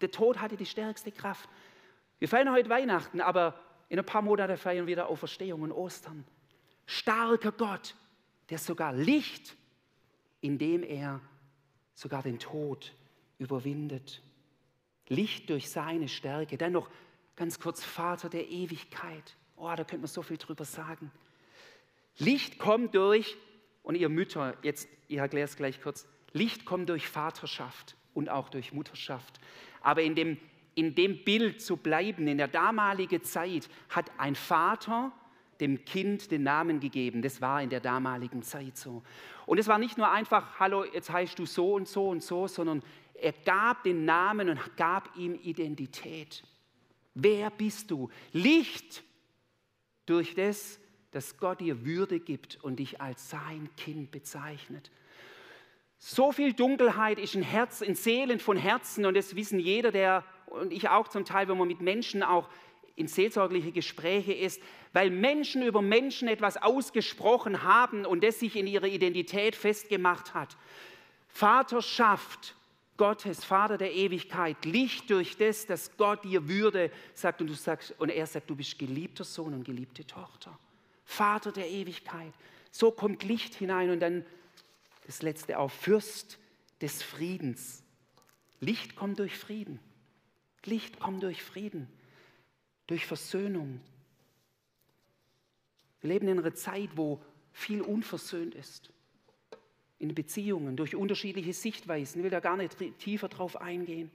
der 0.00 0.10
Tod 0.10 0.40
hatte 0.40 0.56
die 0.56 0.66
stärkste 0.66 1.12
Kraft. 1.12 1.48
Wir 2.18 2.28
feiern 2.28 2.50
heute 2.50 2.68
Weihnachten, 2.68 3.20
aber 3.20 3.60
in 3.88 4.00
ein 4.00 4.04
paar 4.04 4.22
Monaten 4.22 4.56
feiern 4.56 4.86
wir 4.86 4.96
wieder 4.96 5.08
Auferstehung 5.08 5.62
und 5.62 5.70
Ostern. 5.70 6.24
Starker 6.84 7.52
Gott, 7.52 7.94
der 8.50 8.58
sogar 8.58 8.92
Licht, 8.92 9.56
indem 10.40 10.82
er 10.82 11.20
sogar 11.94 12.22
den 12.22 12.38
Tod 12.38 12.94
überwindet. 13.38 14.22
Licht 15.08 15.50
durch 15.50 15.70
seine 15.70 16.08
Stärke. 16.08 16.56
Dann 16.56 16.72
noch 16.72 16.88
Ganz 17.36 17.58
kurz, 17.58 17.82
Vater 17.82 18.28
der 18.28 18.48
Ewigkeit. 18.48 19.36
Oh, 19.56 19.68
da 19.68 19.78
könnte 19.78 19.98
man 19.98 20.06
so 20.06 20.22
viel 20.22 20.36
drüber 20.36 20.64
sagen. 20.64 21.10
Licht 22.18 22.58
kommt 22.58 22.94
durch, 22.94 23.36
und 23.82 23.96
ihr 23.96 24.08
Mütter, 24.08 24.56
jetzt, 24.62 24.88
ich 25.08 25.18
erkläre 25.18 25.44
es 25.44 25.56
gleich 25.56 25.80
kurz, 25.82 26.06
Licht 26.32 26.64
kommt 26.64 26.88
durch 26.88 27.08
Vaterschaft 27.08 27.96
und 28.14 28.28
auch 28.28 28.48
durch 28.48 28.72
Mutterschaft. 28.72 29.40
Aber 29.80 30.02
in 30.02 30.14
dem, 30.14 30.38
in 30.74 30.94
dem 30.94 31.24
Bild 31.24 31.60
zu 31.60 31.76
bleiben, 31.76 32.28
in 32.28 32.38
der 32.38 32.48
damaligen 32.48 33.22
Zeit 33.24 33.68
hat 33.88 34.10
ein 34.16 34.36
Vater 34.36 35.12
dem 35.60 35.84
Kind 35.84 36.30
den 36.30 36.42
Namen 36.42 36.80
gegeben. 36.80 37.22
Das 37.22 37.40
war 37.40 37.62
in 37.62 37.70
der 37.70 37.80
damaligen 37.80 38.42
Zeit 38.42 38.76
so. 38.76 39.02
Und 39.46 39.58
es 39.58 39.68
war 39.68 39.78
nicht 39.78 39.98
nur 39.98 40.10
einfach, 40.10 40.58
hallo, 40.58 40.84
jetzt 40.84 41.10
heißt 41.10 41.38
du 41.38 41.46
so 41.46 41.74
und 41.74 41.88
so 41.88 42.08
und 42.08 42.22
so, 42.22 42.46
sondern 42.46 42.82
er 43.14 43.32
gab 43.32 43.84
den 43.84 44.04
Namen 44.04 44.48
und 44.48 44.76
gab 44.76 45.16
ihm 45.16 45.34
Identität. 45.34 46.42
Wer 47.14 47.50
bist 47.50 47.90
du? 47.90 48.10
Licht 48.32 49.04
durch 50.06 50.34
das, 50.34 50.80
dass 51.12 51.36
Gott 51.38 51.60
dir 51.60 51.84
Würde 51.84 52.18
gibt 52.18 52.62
und 52.62 52.80
dich 52.80 53.00
als 53.00 53.30
sein 53.30 53.68
Kind 53.76 54.10
bezeichnet. 54.10 54.90
So 55.98 56.32
viel 56.32 56.52
Dunkelheit 56.52 57.18
ist 57.18 57.34
in 57.34 57.42
Herz, 57.42 57.80
in 57.80 57.94
Seelen 57.94 58.40
von 58.40 58.56
Herzen 58.56 59.06
und 59.06 59.16
das 59.16 59.36
wissen 59.36 59.58
jeder, 59.58 59.92
der 59.92 60.24
und 60.46 60.72
ich 60.72 60.88
auch 60.88 61.08
zum 61.08 61.24
Teil, 61.24 61.48
wenn 61.48 61.58
man 61.58 61.68
mit 61.68 61.80
Menschen 61.80 62.22
auch 62.22 62.48
in 62.96 63.08
seelsorgliche 63.08 63.72
Gespräche 63.72 64.32
ist, 64.32 64.60
weil 64.92 65.10
Menschen 65.10 65.62
über 65.62 65.82
Menschen 65.82 66.28
etwas 66.28 66.56
ausgesprochen 66.56 67.62
haben 67.62 68.06
und 68.06 68.22
das 68.22 68.38
sich 68.38 68.56
in 68.56 68.66
ihrer 68.66 68.86
Identität 68.86 69.56
festgemacht 69.56 70.34
hat. 70.34 70.56
Vaterschaft 71.28 72.54
Gottes, 72.96 73.44
Vater 73.44 73.76
der 73.76 73.92
Ewigkeit, 73.92 74.64
Licht 74.64 75.10
durch 75.10 75.36
das, 75.36 75.66
dass 75.66 75.96
Gott 75.96 76.24
dir 76.24 76.48
Würde 76.48 76.92
sagt 77.14 77.40
und 77.40 77.48
du 77.48 77.54
sagst, 77.54 77.92
und 77.98 78.08
er 78.08 78.26
sagt, 78.26 78.48
du 78.48 78.54
bist 78.54 78.78
geliebter 78.78 79.24
Sohn 79.24 79.52
und 79.52 79.64
geliebte 79.64 80.06
Tochter. 80.06 80.56
Vater 81.04 81.50
der 81.50 81.68
Ewigkeit. 81.68 82.32
So 82.70 82.92
kommt 82.92 83.24
Licht 83.24 83.54
hinein 83.56 83.90
und 83.90 84.00
dann 84.00 84.24
das 85.06 85.22
letzte 85.22 85.58
auch, 85.58 85.70
Fürst 85.70 86.38
des 86.80 87.02
Friedens. 87.02 87.82
Licht 88.60 88.94
kommt 88.94 89.18
durch 89.18 89.36
Frieden. 89.36 89.80
Licht 90.64 91.00
kommt 91.00 91.22
durch 91.22 91.42
Frieden, 91.42 91.88
durch 92.86 93.06
Versöhnung. 93.06 93.80
Wir 96.00 96.08
leben 96.10 96.28
in 96.28 96.38
einer 96.38 96.54
Zeit, 96.54 96.90
wo 96.96 97.22
viel 97.52 97.80
unversöhnt 97.80 98.54
ist. 98.54 98.92
In 99.98 100.14
Beziehungen, 100.14 100.76
durch 100.76 100.94
unterschiedliche 100.94 101.52
Sichtweisen. 101.52 102.18
Ich 102.18 102.24
will 102.24 102.30
da 102.30 102.40
gar 102.40 102.56
nicht 102.56 102.76
tiefer 102.98 103.28
drauf 103.28 103.60
eingehen. 103.60 104.10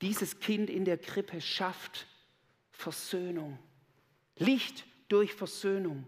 Dieses 0.00 0.40
Kind 0.40 0.68
in 0.68 0.84
der 0.84 0.98
Krippe 0.98 1.40
schafft 1.40 2.06
Versöhnung. 2.70 3.58
Licht 4.36 4.84
durch 5.08 5.32
Versöhnung. 5.32 6.04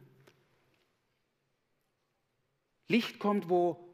Licht 2.88 3.19
kommt, 3.19 3.49
wo 3.49 3.88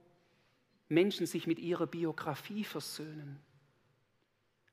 Menschen 0.89 1.27
sich 1.27 1.47
mit 1.47 1.59
ihrer 1.59 1.87
Biografie 1.87 2.65
versöhnen. 2.65 3.39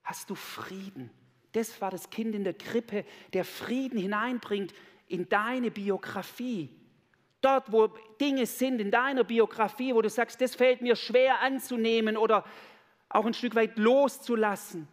Hast 0.03 0.29
du 0.29 0.35
Frieden? 0.35 1.09
Das 1.51 1.81
war 1.81 1.91
das 1.91 2.09
Kind 2.09 2.35
in 2.35 2.43
der 2.43 2.53
Krippe, 2.53 3.05
der 3.33 3.43
Frieden 3.43 3.97
hineinbringt 3.97 4.73
in 5.07 5.27
deine 5.27 5.71
Biografie. 5.71 6.69
Dort, 7.41 7.71
wo 7.71 7.87
Dinge 8.19 8.45
sind 8.45 8.81
in 8.81 8.91
deiner 8.91 9.23
Biografie, 9.23 9.93
wo 9.93 10.01
du 10.01 10.09
sagst, 10.09 10.41
das 10.41 10.55
fällt 10.55 10.81
mir 10.81 10.95
schwer 10.95 11.41
anzunehmen 11.41 12.17
oder 12.17 12.43
auch 13.07 13.25
ein 13.25 13.33
Stück 13.33 13.55
weit 13.55 13.77
loszulassen. 13.77 14.87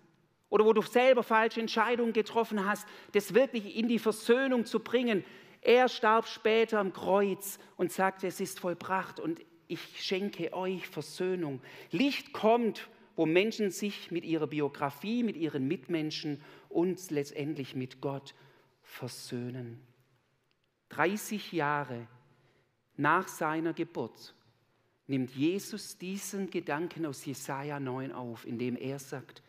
Oder 0.49 0.65
wo 0.65 0.73
du 0.73 0.81
selber 0.81 1.23
falsche 1.23 1.61
Entscheidungen 1.61 2.13
getroffen 2.13 2.65
hast, 2.65 2.87
das 3.13 3.35
wirklich 3.35 3.77
in 3.77 3.89
die 3.89 3.99
Versöhnung 3.99 4.65
zu 4.65 4.81
bringen. 4.81 5.25
Er 5.61 5.89
starb 5.89 6.29
später 6.29 6.79
am 6.79 6.93
Kreuz 6.93 7.59
und 7.77 7.91
sagte, 7.91 8.29
es 8.29 8.41
ist 8.41 8.61
vollbracht 8.61 9.19
und 9.19 9.41
ich 9.67 9.81
schenke 10.01 10.53
euch 10.53 10.87
Versöhnung. 10.87 11.61
Licht 11.91 12.33
kommt, 12.33 12.89
wo 13.17 13.27
Menschen 13.27 13.71
sich 13.71 14.11
mit 14.11 14.25
ihrer 14.25 14.47
Biografie, 14.47 15.23
mit 15.23 15.37
ihren 15.37 15.67
Mitmenschen 15.67 16.41
und 16.69 17.11
letztendlich 17.11 17.75
mit 17.75 18.01
Gott 18.01 18.35
versöhnen. 18.83 19.81
30 20.91 21.53
Jahre 21.53 22.07
nach 22.97 23.27
seiner 23.27 23.73
Geburt 23.73 24.35
nimmt 25.07 25.35
Jesus 25.35 25.99
diesen 25.99 26.51
Gedanken 26.51 27.07
aus 27.07 27.25
Jesaja 27.25 27.81
9 27.81 28.13
auf, 28.13 28.47
indem 28.47 28.77
er 28.77 28.99
sagt: 28.99 29.43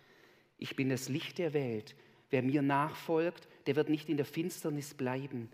Ich 0.58 0.76
bin 0.76 0.90
das 0.90 1.10
Licht 1.10 1.38
der 1.38 1.54
Welt. 1.54 1.96
Wer 2.30 2.44
mir 2.44 2.62
nachfolgt, 2.62 3.48
der 3.68 3.76
wird 3.76 3.90
nicht 3.90 4.10
in 4.10 4.18
der 4.18 4.26
Finsternis 4.26 4.94
bleiben, 4.94 5.50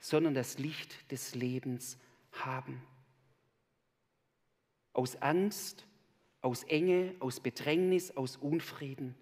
sondern 0.00 0.34
das 0.34 0.58
Licht 0.58 1.10
des 1.10 1.34
Lebens 1.34 1.98
haben. 2.32 2.82
Aus 4.92 5.16
Angst, 5.16 5.86
aus 6.44 6.62
Enge, 6.64 7.14
aus 7.20 7.40
Bedrängnis, 7.40 8.14
aus 8.16 8.36
Unfrieden. 8.36 9.14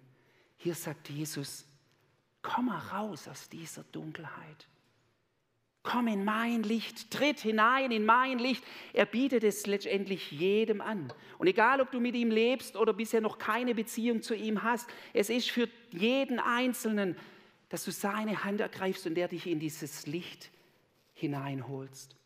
Hier 0.57 0.75
sagt 0.75 1.09
Jesus, 1.09 1.65
komm 2.41 2.65
mal 2.65 2.79
raus 2.79 3.29
aus 3.29 3.47
dieser 3.47 3.83
Dunkelheit. 3.85 4.67
Komm 5.83 6.07
in 6.07 6.25
mein 6.25 6.63
Licht, 6.63 7.11
tritt 7.11 7.39
hinein 7.39 7.91
in 7.91 8.05
mein 8.05 8.39
Licht. 8.39 8.63
Er 8.91 9.05
bietet 9.05 9.45
es 9.45 9.65
letztendlich 9.67 10.31
jedem 10.31 10.81
an. 10.81 11.13
Und 11.37 11.47
egal, 11.47 11.79
ob 11.79 11.91
du 11.91 12.01
mit 12.01 12.15
ihm 12.15 12.29
lebst 12.29 12.75
oder 12.75 12.91
bisher 12.91 13.21
noch 13.21 13.37
keine 13.37 13.73
Beziehung 13.73 14.21
zu 14.21 14.35
ihm 14.35 14.63
hast, 14.63 14.89
es 15.13 15.29
ist 15.29 15.49
für 15.49 15.69
jeden 15.91 16.39
Einzelnen, 16.39 17.17
dass 17.69 17.85
du 17.85 17.91
seine 17.91 18.43
Hand 18.43 18.59
ergreifst 18.59 19.07
und 19.07 19.15
der 19.15 19.29
dich 19.29 19.47
in 19.47 19.59
dieses 19.59 20.07
Licht 20.07 20.51
hineinholst. 21.13 22.17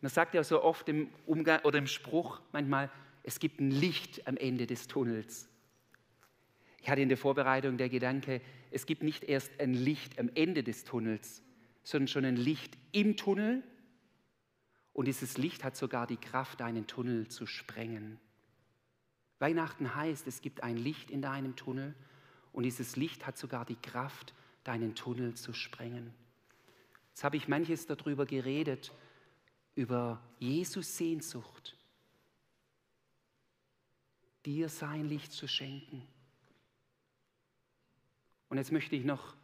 Man 0.00 0.10
sagt 0.10 0.34
ja 0.34 0.42
so 0.42 0.62
oft 0.62 0.88
im 0.88 1.08
Umgang 1.26 1.60
oder 1.62 1.78
im 1.78 1.86
Spruch 1.86 2.40
manchmal, 2.52 2.90
es 3.22 3.38
gibt 3.38 3.60
ein 3.60 3.70
Licht 3.70 4.26
am 4.26 4.36
Ende 4.36 4.66
des 4.66 4.86
Tunnels. 4.86 5.48
Ich 6.80 6.88
hatte 6.88 7.02
in 7.02 7.10
der 7.10 7.18
Vorbereitung 7.18 7.76
der 7.76 7.90
Gedanke, 7.90 8.40
es 8.70 8.86
gibt 8.86 9.02
nicht 9.02 9.24
erst 9.24 9.50
ein 9.60 9.74
Licht 9.74 10.18
am 10.18 10.30
Ende 10.34 10.62
des 10.62 10.84
Tunnels, 10.84 11.42
sondern 11.82 12.08
schon 12.08 12.24
ein 12.24 12.36
Licht 12.36 12.78
im 12.92 13.16
Tunnel. 13.16 13.62
Und 14.94 15.06
dieses 15.06 15.36
Licht 15.36 15.64
hat 15.64 15.76
sogar 15.76 16.06
die 16.06 16.16
Kraft, 16.16 16.62
einen 16.62 16.86
Tunnel 16.86 17.28
zu 17.28 17.46
sprengen. 17.46 18.18
Weihnachten 19.38 19.94
heißt, 19.94 20.26
es 20.26 20.40
gibt 20.40 20.62
ein 20.62 20.76
Licht 20.76 21.10
in 21.10 21.22
deinem 21.22 21.56
Tunnel 21.56 21.94
und 22.52 22.64
dieses 22.64 22.96
Licht 22.96 23.26
hat 23.26 23.38
sogar 23.38 23.64
die 23.64 23.76
Kraft, 23.76 24.34
deinen 24.64 24.94
Tunnel 24.94 25.34
zu 25.34 25.52
sprengen. 25.52 26.12
Jetzt 27.10 27.24
habe 27.24 27.36
ich 27.36 27.48
manches 27.48 27.86
darüber 27.86 28.26
geredet, 28.26 28.92
über 29.80 30.20
Jesus 30.38 30.98
Sehnsucht, 30.98 31.74
dir 34.44 34.68
sein 34.68 35.08
Licht 35.08 35.32
zu 35.32 35.48
schenken. 35.48 36.06
Und 38.50 38.58
jetzt 38.58 38.72
möchte 38.72 38.94
ich 38.94 39.06
noch 39.06 39.34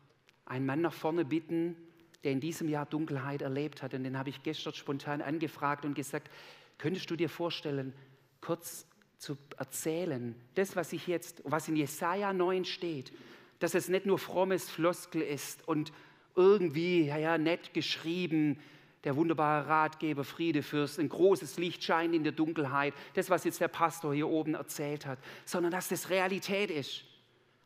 einen 0.45 0.67
Mann 0.67 0.83
nach 0.83 0.93
vorne 0.93 1.25
bitten, 1.25 1.75
der 2.23 2.33
in 2.33 2.41
diesem 2.41 2.69
Jahr 2.69 2.85
Dunkelheit 2.85 3.41
erlebt 3.41 3.83
hat. 3.83 3.95
Und 3.95 4.05
den 4.05 4.19
habe 4.19 4.29
ich 4.29 4.43
gestern 4.43 4.75
spontan 4.75 5.23
angefragt 5.23 5.87
und 5.87 5.95
gesagt, 5.95 6.31
könntest 6.77 7.11
du 7.11 7.17
dir 7.17 7.31
vorstellen, 7.31 7.95
kurz 8.43 8.87
zu 9.17 9.39
erzählen, 9.57 10.35
das, 10.55 10.77
was 10.77 10.93
ich 10.93 11.07
jetzt, 11.07 11.41
was 11.45 11.67
in 11.67 11.77
Jesaja 11.77 12.35
9 12.35 12.67
steht, 12.67 13.11
dass 13.59 13.75
es 13.75 13.89
nicht 13.89 14.05
nur 14.05 14.19
frommes 14.19 14.69
Floskel 14.69 15.23
ist 15.23 15.67
und 15.67 15.95
irgendwie, 16.35 17.07
ja, 17.07 17.17
ja, 17.17 17.39
nett 17.39 17.73
geschrieben, 17.73 18.61
der 19.07 19.15
wunderbare 19.15 19.69
Ratgeber, 19.69 20.25
Friedefürst, 20.25 20.99
ein 20.99 21.09
großes 21.09 21.59
Licht 21.59 21.85
scheint 21.85 22.13
in 22.13 22.25
der 22.25 22.33
Dunkelheit, 22.33 22.93
das, 23.15 23.31
was 23.31 23.45
jetzt 23.45 23.61
der 23.61 23.69
Pastor 23.69 24.13
hier 24.13 24.27
oben 24.27 24.55
erzählt 24.55 25.07
hat, 25.07 25.21
sondern 25.45 25.71
dass 25.71 25.89
das 25.89 26.11
Realität 26.11 26.73
ist. 26.73 27.05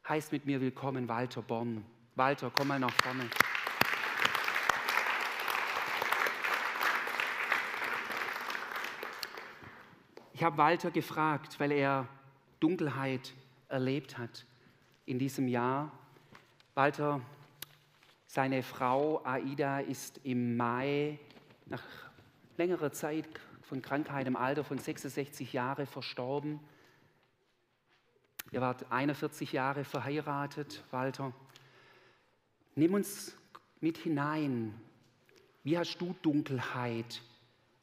Heißt 0.07 0.33
mit 0.33 0.45
mir 0.45 0.61
willkommen 0.61 1.09
Walter 1.09 1.41
Born. 1.41 1.83
Walter, 2.15 2.53
komm 2.55 2.69
mal 2.69 2.79
nach 2.79 2.93
vorne. 2.93 3.25
Ich 10.35 10.45
habe 10.45 10.59
Walter 10.59 10.91
gefragt, 10.91 11.59
weil 11.59 11.73
er 11.73 12.07
Dunkelheit 12.61 13.33
erlebt 13.69 14.19
hat 14.19 14.45
in 15.07 15.19
diesem 15.19 15.49
Jahr. 15.49 15.91
Walter, 16.75 17.23
seine 18.27 18.63
Frau 18.63 19.25
Aida 19.25 19.81
ist 19.81 20.21
im 20.23 20.59
Mai 20.59 21.19
nach 21.71 21.83
längerer 22.57 22.93
Zeit 22.93 23.27
von 23.63 23.81
Krankheit 23.81 24.27
im 24.27 24.37
Alter 24.37 24.65
von 24.65 24.79
66 24.79 25.53
Jahren 25.53 25.87
verstorben. 25.87 26.61
Ihr 28.53 28.61
wart 28.61 28.91
41 28.91 29.53
Jahre 29.53 29.85
verheiratet, 29.85 30.85
Walter. 30.91 31.33
Nimm 32.75 32.95
uns 32.95 33.35
mit 33.81 33.97
hinein. 33.99 34.75
Wie 35.63 35.79
hast 35.79 35.99
du 35.99 36.15
Dunkelheit 36.23 37.23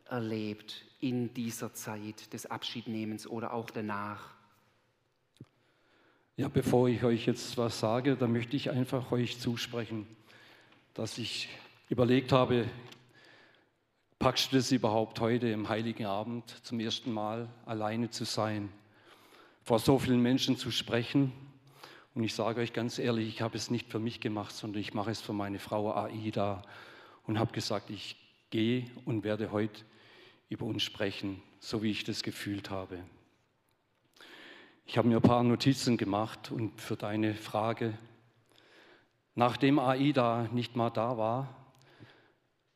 erlebt 0.05 0.85
in 0.99 1.33
dieser 1.33 1.73
Zeit 1.73 2.33
des 2.33 2.45
Abschiednehmens 2.45 3.25
oder 3.25 3.53
auch 3.53 3.69
danach? 3.69 4.35
Ja, 6.35 6.49
bevor 6.49 6.87
ich 6.87 7.03
euch 7.03 7.25
jetzt 7.25 7.57
was 7.57 7.79
sage, 7.79 8.15
dann 8.15 8.31
möchte 8.31 8.55
ich 8.55 8.69
einfach 8.69 9.11
euch 9.11 9.39
zusprechen 9.39 10.05
dass 10.97 11.19
ich 11.19 11.47
überlegt 11.89 12.31
habe, 12.31 12.65
packst 14.19 14.51
du 14.51 14.57
das 14.57 14.71
überhaupt 14.71 15.19
heute 15.19 15.47
im 15.49 15.69
heiligen 15.69 16.05
Abend 16.05 16.49
zum 16.63 16.79
ersten 16.79 17.11
Mal 17.11 17.49
alleine 17.65 18.09
zu 18.09 18.25
sein, 18.25 18.69
vor 19.63 19.79
so 19.79 19.99
vielen 19.99 20.21
Menschen 20.21 20.57
zu 20.57 20.71
sprechen? 20.71 21.31
Und 22.15 22.23
ich 22.23 22.33
sage 22.33 22.61
euch 22.61 22.73
ganz 22.73 22.99
ehrlich, 22.99 23.27
ich 23.27 23.41
habe 23.41 23.57
es 23.57 23.69
nicht 23.69 23.91
für 23.91 23.99
mich 23.99 24.19
gemacht, 24.19 24.55
sondern 24.55 24.81
ich 24.81 24.93
mache 24.93 25.11
es 25.11 25.21
für 25.21 25.33
meine 25.33 25.59
Frau 25.59 25.93
Aida 25.93 26.63
und 27.25 27.37
habe 27.37 27.51
gesagt, 27.53 27.89
ich 27.89 28.15
gehe 28.49 28.89
und 29.05 29.23
werde 29.23 29.51
heute 29.51 29.81
über 30.49 30.65
uns 30.65 30.83
sprechen, 30.83 31.41
so 31.59 31.83
wie 31.83 31.91
ich 31.91 32.03
das 32.03 32.23
gefühlt 32.23 32.69
habe. 32.69 32.99
Ich 34.85 34.97
habe 34.97 35.07
mir 35.07 35.17
ein 35.17 35.21
paar 35.21 35.43
Notizen 35.43 35.97
gemacht 35.97 36.51
und 36.51 36.81
für 36.81 36.95
deine 36.95 37.35
Frage 37.35 37.97
Nachdem 39.39 39.77
Aida 39.77 40.47
nicht 40.51 40.75
mal 40.75 40.89
da 40.89 41.15
war, 41.15 41.66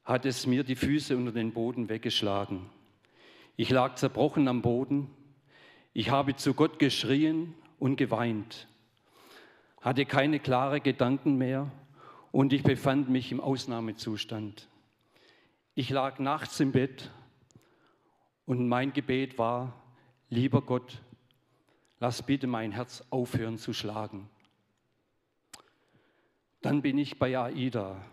hat 0.04 0.26
es 0.26 0.48
mir 0.48 0.64
die 0.64 0.76
Füße 0.76 1.16
unter 1.16 1.32
den 1.32 1.54
Boden 1.54 1.90
weggeschlagen. 1.90 2.70
Ich 3.56 3.70
lag 3.70 3.96
zerbrochen 3.96 4.48
am 4.48 4.62
Boden. 4.62 5.10
Ich 5.94 6.10
habe 6.10 6.36
zu 6.36 6.54
Gott 6.54 6.80
geschrien 6.80 7.54
und 7.78 7.98
geweint, 7.98 8.68
hatte 9.82 10.06
keine 10.06 10.40
klaren 10.40 10.82
Gedanken 10.82 11.38
mehr 11.38 11.72
und 12.32 12.54
ich 12.54 12.64
befand 12.64 13.10
mich 13.10 13.32
im 13.32 13.42
Ausnahmezustand. 13.42 14.70
Ich 15.76 15.90
lag 15.90 16.20
nachts 16.20 16.60
im 16.60 16.72
Bett 16.72 17.12
und 18.46 18.68
mein 18.68 18.94
Gebet 18.94 19.38
war, 19.38 19.82
lieber 20.30 20.62
Gott, 20.62 21.02
lass 22.00 22.24
bitte 22.24 22.48
mein 22.48 22.72
Herz 22.72 23.04
aufhören 23.10 23.58
zu 23.58 23.74
schlagen. 23.74 24.30
Dann 26.62 26.82
bin 26.82 26.98
ich 26.98 27.18
bei 27.18 27.38
Aida. 27.38 28.04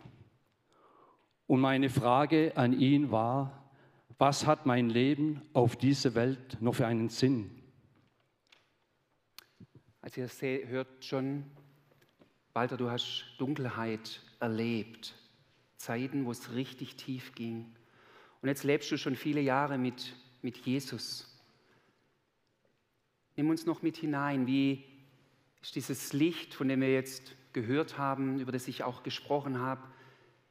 Und 1.48 1.60
meine 1.60 1.88
Frage 1.88 2.52
an 2.56 2.78
ihn 2.78 3.10
war, 3.10 3.70
was 4.18 4.46
hat 4.46 4.66
mein 4.66 4.90
Leben 4.90 5.40
auf 5.54 5.76
dieser 5.76 6.14
Welt 6.14 6.58
noch 6.60 6.74
für 6.74 6.86
einen 6.86 7.08
Sinn? 7.08 7.50
Also 10.02 10.20
ihr 10.20 10.68
hört 10.68 11.06
schon, 11.06 11.44
Walter, 12.52 12.76
du 12.76 12.90
hast 12.90 13.24
Dunkelheit 13.38 14.20
erlebt, 14.40 15.14
Zeiten, 15.78 16.26
wo 16.26 16.32
es 16.32 16.52
richtig 16.52 16.96
tief 16.96 17.34
ging. 17.34 17.74
Und 18.42 18.50
jetzt 18.50 18.64
lebst 18.64 18.90
du 18.90 18.98
schon 18.98 19.16
viele 19.16 19.40
Jahre 19.40 19.78
mit, 19.78 20.14
mit 20.42 20.58
Jesus. 20.58 21.34
Nimm 23.36 23.48
uns 23.48 23.64
noch 23.64 23.80
mit 23.80 23.96
hinein, 23.96 24.46
wie 24.46 24.84
ist 25.62 25.76
dieses 25.76 26.12
Licht, 26.12 26.52
von 26.52 26.68
dem 26.68 26.82
wir 26.82 26.92
jetzt 26.92 27.32
gehört 27.54 27.96
haben, 27.96 28.38
über 28.38 28.52
das 28.52 28.68
ich 28.68 28.84
auch 28.84 29.02
gesprochen 29.02 29.58
habe, 29.60 29.82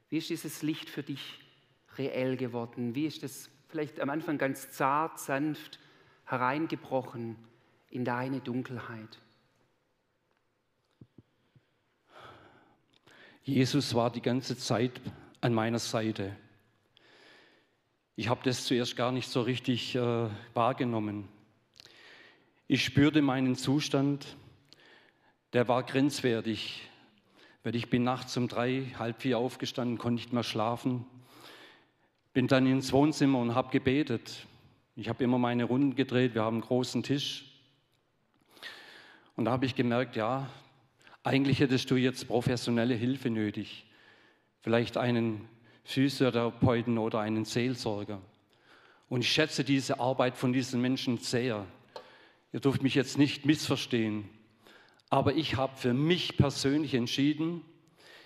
wie 0.10 0.18
ist 0.18 0.30
dieses 0.30 0.62
Licht 0.62 0.90
für 0.90 1.04
dich 1.04 1.40
reell 1.98 2.38
geworden? 2.38 2.96
Wie 2.96 3.06
ist 3.06 3.24
es 3.24 3.50
vielleicht 3.68 4.00
am 4.00 4.10
Anfang 4.10 4.38
ganz 4.38 4.72
zart, 4.72 5.20
sanft 5.20 5.80
hereingebrochen 6.26 7.36
in 7.90 8.06
deine 8.06 8.40
Dunkelheit? 8.40 9.20
Jesus 13.44 13.94
war 13.96 14.12
die 14.12 14.22
ganze 14.22 14.58
Zeit 14.58 15.00
an 15.40 15.54
meiner 15.54 15.80
Seite. 15.80 16.36
Ich 18.18 18.28
habe 18.28 18.42
das 18.44 18.66
zuerst 18.66 18.96
gar 18.96 19.12
nicht 19.12 19.30
so 19.30 19.42
richtig 19.42 19.96
äh, 19.96 20.30
wahrgenommen. 20.54 21.30
Ich 22.68 22.84
spürte 22.84 23.22
meinen 23.22 23.56
Zustand, 23.56 24.36
der 25.54 25.68
war 25.70 25.84
grenzwertig, 25.84 26.87
weil 27.68 27.76
ich 27.76 27.90
bin 27.90 28.06
nachts 28.06 28.38
um 28.38 28.48
drei, 28.48 28.94
halb 28.98 29.22
vier 29.22 29.38
aufgestanden, 29.38 29.98
konnte 29.98 30.22
nicht 30.22 30.32
mehr 30.32 30.44
schlafen, 30.44 31.06
bin 32.32 32.48
dann 32.48 32.66
ins 32.66 32.94
Wohnzimmer 32.94 33.40
und 33.40 33.56
habe 33.56 33.72
gebetet. 33.72 34.48
Ich 34.96 35.10
habe 35.10 35.22
immer 35.26 35.38
meine 35.38 35.66
Runden 35.66 35.94
gedreht, 35.94 36.34
wir 36.34 36.44
haben 36.44 36.56
einen 36.56 36.66
großen 36.66 37.04
Tisch. 37.04 37.44
Und 39.36 39.44
da 39.44 39.52
habe 39.52 39.66
ich 39.66 39.76
gemerkt, 39.76 40.16
ja, 40.16 40.50
eigentlich 41.24 41.60
hättest 41.60 41.92
du 41.92 41.98
jetzt 41.98 42.30
professionelle 42.30 42.94
Hilfe 42.94 43.30
nötig. 43.30 43.86
Vielleicht 44.62 44.96
einen 44.96 45.50
Physiotherapeuten 45.84 46.98
oder 46.98 47.20
einen 47.20 47.44
Seelsorger. 47.44 48.22
Und 49.10 49.26
ich 49.26 49.30
schätze 49.30 49.66
diese 49.66 50.00
Arbeit 50.00 50.38
von 50.38 50.54
diesen 50.54 50.80
Menschen 50.80 51.18
sehr. 51.18 51.66
Ihr 52.54 52.62
dürft 52.62 52.82
mich 52.82 52.96
jetzt 52.96 53.18
nicht 53.18 53.46
missverstehen, 53.46 54.30
aber 55.10 55.36
ich 55.36 55.56
habe 55.56 55.76
für 55.76 55.94
mich 55.94 56.38
persönlich 56.38 56.94
entschieden, 56.94 57.62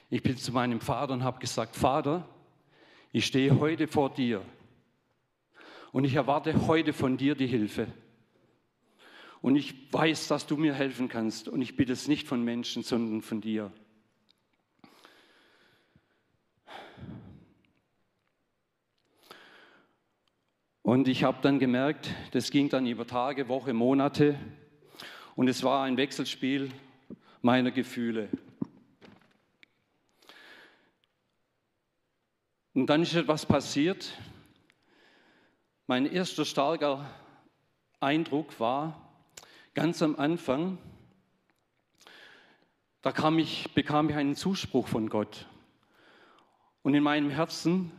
ich 0.10 0.24
bin 0.24 0.36
zu 0.36 0.52
meinem 0.52 0.82
Vater 0.82 1.14
und 1.14 1.24
habe 1.24 1.40
gesagt, 1.40 1.76
Vater, 1.76 2.28
ich 3.12 3.26
stehe 3.26 3.60
heute 3.60 3.88
vor 3.88 4.10
dir 4.10 4.44
und 5.92 6.06
ich 6.06 6.16
erwarte 6.16 6.68
heute 6.68 6.94
von 6.94 7.18
dir 7.18 7.36
die 7.36 7.48
Hilfe. 7.48 7.88
Und 9.42 9.56
ich 9.56 9.92
weiß, 9.92 10.28
dass 10.28 10.46
du 10.46 10.56
mir 10.56 10.74
helfen 10.74 11.08
kannst 11.08 11.48
und 11.48 11.62
ich 11.62 11.76
bitte 11.76 11.94
es 11.94 12.08
nicht 12.08 12.28
von 12.28 12.44
Menschen, 12.44 12.84
sondern 12.84 13.22
von 13.22 13.42
dir. 13.42 13.72
Und 20.84 21.08
ich 21.08 21.24
habe 21.24 21.38
dann 21.42 21.60
gemerkt, 21.60 22.10
das 22.32 22.52
ging 22.52 22.70
dann 22.70 22.86
über 22.86 23.08
Tage, 23.08 23.48
Wochen, 23.48 23.76
Monate 23.76 24.38
und 25.42 25.48
es 25.48 25.64
war 25.64 25.86
ein 25.86 25.98
Wechselspiel 25.98 26.70
meiner 27.42 27.72
Gefühle. 27.72 28.30
Und 32.76 32.86
dann 32.86 33.02
ist 33.02 33.16
etwas 33.16 33.48
passiert. 33.48 34.14
Mein 35.88 36.06
erster 36.06 36.46
starker 36.46 37.10
Eindruck 38.00 38.60
war, 38.60 39.02
ganz 39.74 40.04
am 40.04 40.16
Anfang, 40.16 40.78
da 43.02 43.12
kam 43.12 43.40
ich, 43.40 43.74
bekam 43.74 44.12
ich 44.12 44.16
einen 44.18 44.36
Zuspruch 44.36 44.88
von 44.88 45.10
Gott. 45.10 45.48
Und 46.84 46.94
in 46.94 47.02
meinem 47.02 47.32
Herzen 47.32 47.92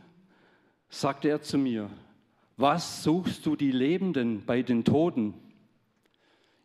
sagte 0.87 1.27
er 1.27 1.41
zu 1.41 1.57
mir, 1.57 1.89
was 2.55 3.03
suchst 3.03 3.45
du 3.45 3.57
die 3.57 3.73
Lebenden 3.73 4.45
bei 4.45 4.61
den 4.61 4.85
Toten? 4.85 5.42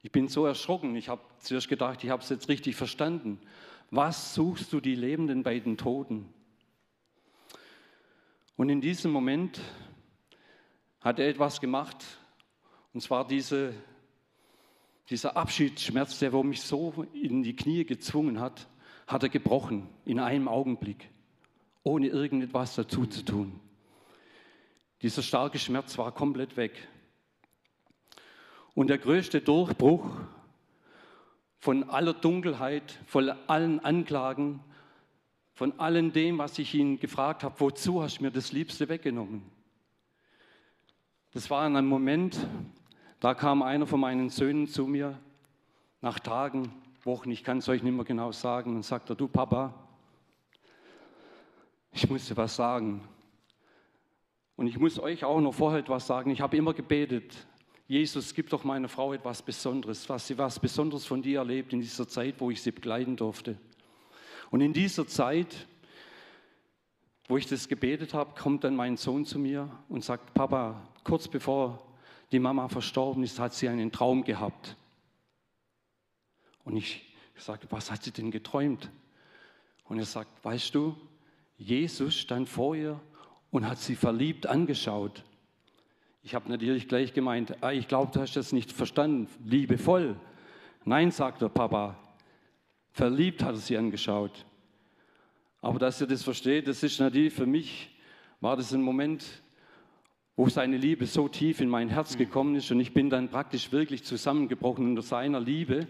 Ich 0.03 0.13
bin 0.13 0.29
so 0.29 0.47
erschrocken, 0.47 0.95
ich 0.95 1.09
habe 1.09 1.23
zuerst 1.39 1.69
gedacht, 1.69 2.05
ich 2.05 2.11
habe 2.11 2.23
es 2.23 2.29
jetzt 2.29 2.49
richtig 2.49 2.77
verstanden. 2.77 3.41
Was 3.91 4.35
suchst 4.35 4.73
du 4.73 4.81
die 4.81 4.95
Lebenden 4.95 5.43
bei 5.43 5.59
den 5.59 5.77
Toten? 5.77 6.33
Und 8.57 8.69
in 8.69 8.81
diesem 8.81 9.11
Moment 9.11 9.61
hat 11.01 11.19
er 11.19 11.29
etwas 11.29 11.61
gemacht, 11.61 12.05
und 12.93 13.01
zwar 13.01 13.27
diese, 13.27 13.75
dieser 15.11 15.37
Abschiedsschmerz, 15.37 16.19
der 16.19 16.33
mich 16.45 16.63
so 16.63 17.07
in 17.13 17.43
die 17.43 17.57
Knie 17.57 17.85
gezwungen 17.85 18.41
hat, 18.41 18.69
hat 19.07 19.23
er 19.23 19.29
gebrochen 19.29 19.89
in 20.05 20.21
einem 20.21 20.49
Augenblick, 20.49 21.11
ohne 21.83 22.09
irgendetwas 22.09 22.75
dazu 22.75 23.07
zu 23.07 23.25
tun. 23.25 23.61
Dieser 25.03 25.23
starke 25.23 25.59
Schmerz 25.59 25.97
war 25.97 26.13
komplett 26.13 26.57
weg. 26.57 26.89
Und 28.79 28.87
der 28.87 28.99
größte 28.99 29.41
Durchbruch 29.41 30.09
von 31.57 31.91
aller 31.91 32.15
Dunkelheit, 32.15 33.01
von 33.07 33.29
allen 33.49 33.81
Anklagen, 33.81 34.61
von 35.53 35.81
allem 35.81 36.13
dem, 36.13 36.39
was 36.39 36.61
ich 36.61 36.73
ihn 36.75 37.01
gefragt 37.01 37.43
habe, 37.43 37.59
wozu 37.59 38.01
hast 38.01 38.19
du 38.19 38.23
mir 38.23 38.31
das 38.31 38.53
Liebste 38.53 38.89
weggenommen? 38.89 39.43
Das 41.33 41.51
war 41.51 41.67
in 41.67 41.75
einem 41.75 41.89
Moment, 41.89 42.39
da 43.19 43.35
kam 43.35 43.63
einer 43.63 43.85
von 43.85 43.99
meinen 43.99 44.29
Söhnen 44.29 44.69
zu 44.69 44.87
mir, 44.87 45.19
nach 46.01 46.21
Tagen, 46.21 46.71
Wochen, 47.03 47.33
ich 47.33 47.43
kann 47.43 47.59
es 47.59 47.69
euch 47.69 47.83
nicht 47.83 47.97
mehr 47.97 48.05
genau 48.05 48.31
sagen, 48.31 48.77
und 48.77 48.85
sagte, 48.85 49.17
du 49.17 49.27
Papa, 49.27 49.75
ich 51.91 52.09
muss 52.09 52.29
dir 52.29 52.37
was 52.37 52.55
sagen. 52.55 53.03
Und 54.55 54.69
ich 54.69 54.79
muss 54.79 55.01
euch 55.01 55.25
auch 55.25 55.41
noch 55.41 55.55
vorher 55.55 55.81
etwas 55.81 56.07
sagen. 56.07 56.31
Ich 56.31 56.41
habe 56.41 56.57
immer 56.57 56.75
gebetet, 56.75 57.49
Jesus, 57.89 58.35
gib 58.35 58.51
doch 58.51 58.65
meiner 58.65 58.91
Frau 58.91 59.15
etwas 59.15 59.41
Besonderes, 59.41 60.07
was 60.11 60.27
sie 60.27 60.37
was 60.37 60.61
Besonderes 60.61 61.07
von 61.07 61.23
dir 61.23 61.39
erlebt 61.39 61.73
in 61.73 61.81
dieser 61.81 62.07
Zeit, 62.07 62.35
wo 62.39 62.51
ich 62.51 62.61
sie 62.61 62.71
begleiten 62.71 63.17
durfte. 63.17 63.57
Und 64.51 64.61
in 64.61 64.75
dieser 64.75 65.07
Zeit, 65.07 65.67
wo 67.29 67.39
ich 67.39 67.47
das 67.47 67.67
gebetet 67.67 68.13
habe, 68.13 68.39
kommt 68.39 68.65
dann 68.65 68.77
mein 68.77 68.99
Sohn 68.99 69.25
zu 69.25 69.39
mir 69.39 69.71
und 69.89 70.05
sagt, 70.05 70.35
Papa, 70.35 70.87
kurz 71.03 71.29
bevor 71.29 71.83
die 72.31 72.39
Mama 72.39 72.69
verstorben 72.69 73.23
ist, 73.23 73.39
hat 73.39 73.55
sie 73.55 73.71
einen 73.71 73.91
Traum 73.91 74.23
gehabt. 74.23 74.77
Und 76.65 76.77
ich 76.77 77.07
sage, 77.37 77.67
was 77.71 77.91
hat 77.91 78.03
sie 78.03 78.11
denn 78.11 78.31
geträumt? 78.31 78.91
Und 79.85 79.99
er 79.99 80.05
sagt, 80.05 80.45
weißt 80.45 80.75
du, 80.75 80.95
Jesus 81.57 82.17
stand 82.17 82.51
vor 82.51 82.77
ihr 82.77 83.01
und 83.51 83.67
hat 83.67 83.79
sie 83.79 83.97
verliebt 83.97 84.47
angeschaut. 84.47 85.25
Ich 86.23 86.35
habe 86.35 86.51
natürlich 86.51 86.89
gleich 86.89 87.15
gemeint, 87.15 87.57
ah, 87.63 87.73
ich 87.73 87.89
glaube, 87.89 88.13
du 88.13 88.21
hast 88.21 88.37
das 88.37 88.53
nicht 88.53 88.73
verstanden, 88.73 89.29
liebevoll. 89.45 90.17
Nein, 90.85 91.11
sagt 91.11 91.43
der 91.43 91.49
Papa, 91.49 91.97
verliebt 92.91 93.43
hat 93.43 93.55
er 93.55 93.61
sie 93.61 93.77
angeschaut. 93.77 94.45
Aber 95.61 95.79
dass 95.79 96.01
ihr 96.01 96.07
das 96.07 96.23
versteht, 96.23 96.69
das 96.69 96.83
ist 96.83 97.01
natürlich 97.01 97.33
für 97.33 97.47
mich, 97.47 97.97
war 98.41 98.57
das 98.57 98.73
ein 98.73 98.83
Moment, 98.83 99.25
wo 100.37 100.49
seine 100.49 100.77
Liebe 100.77 101.07
so 101.07 101.29
tief 101.29 101.61
in 101.61 101.69
mein 101.69 101.89
Herz 101.89 102.17
gekommen 102.17 102.55
ist 102.55 102.71
und 102.71 102.79
ich 102.79 102.95
bin 102.95 103.11
dann 103.11 103.29
praktisch 103.29 103.73
wirklich 103.73 104.05
zusammengebrochen 104.05 104.87
unter 104.87 105.03
seiner 105.03 105.41
Liebe 105.41 105.89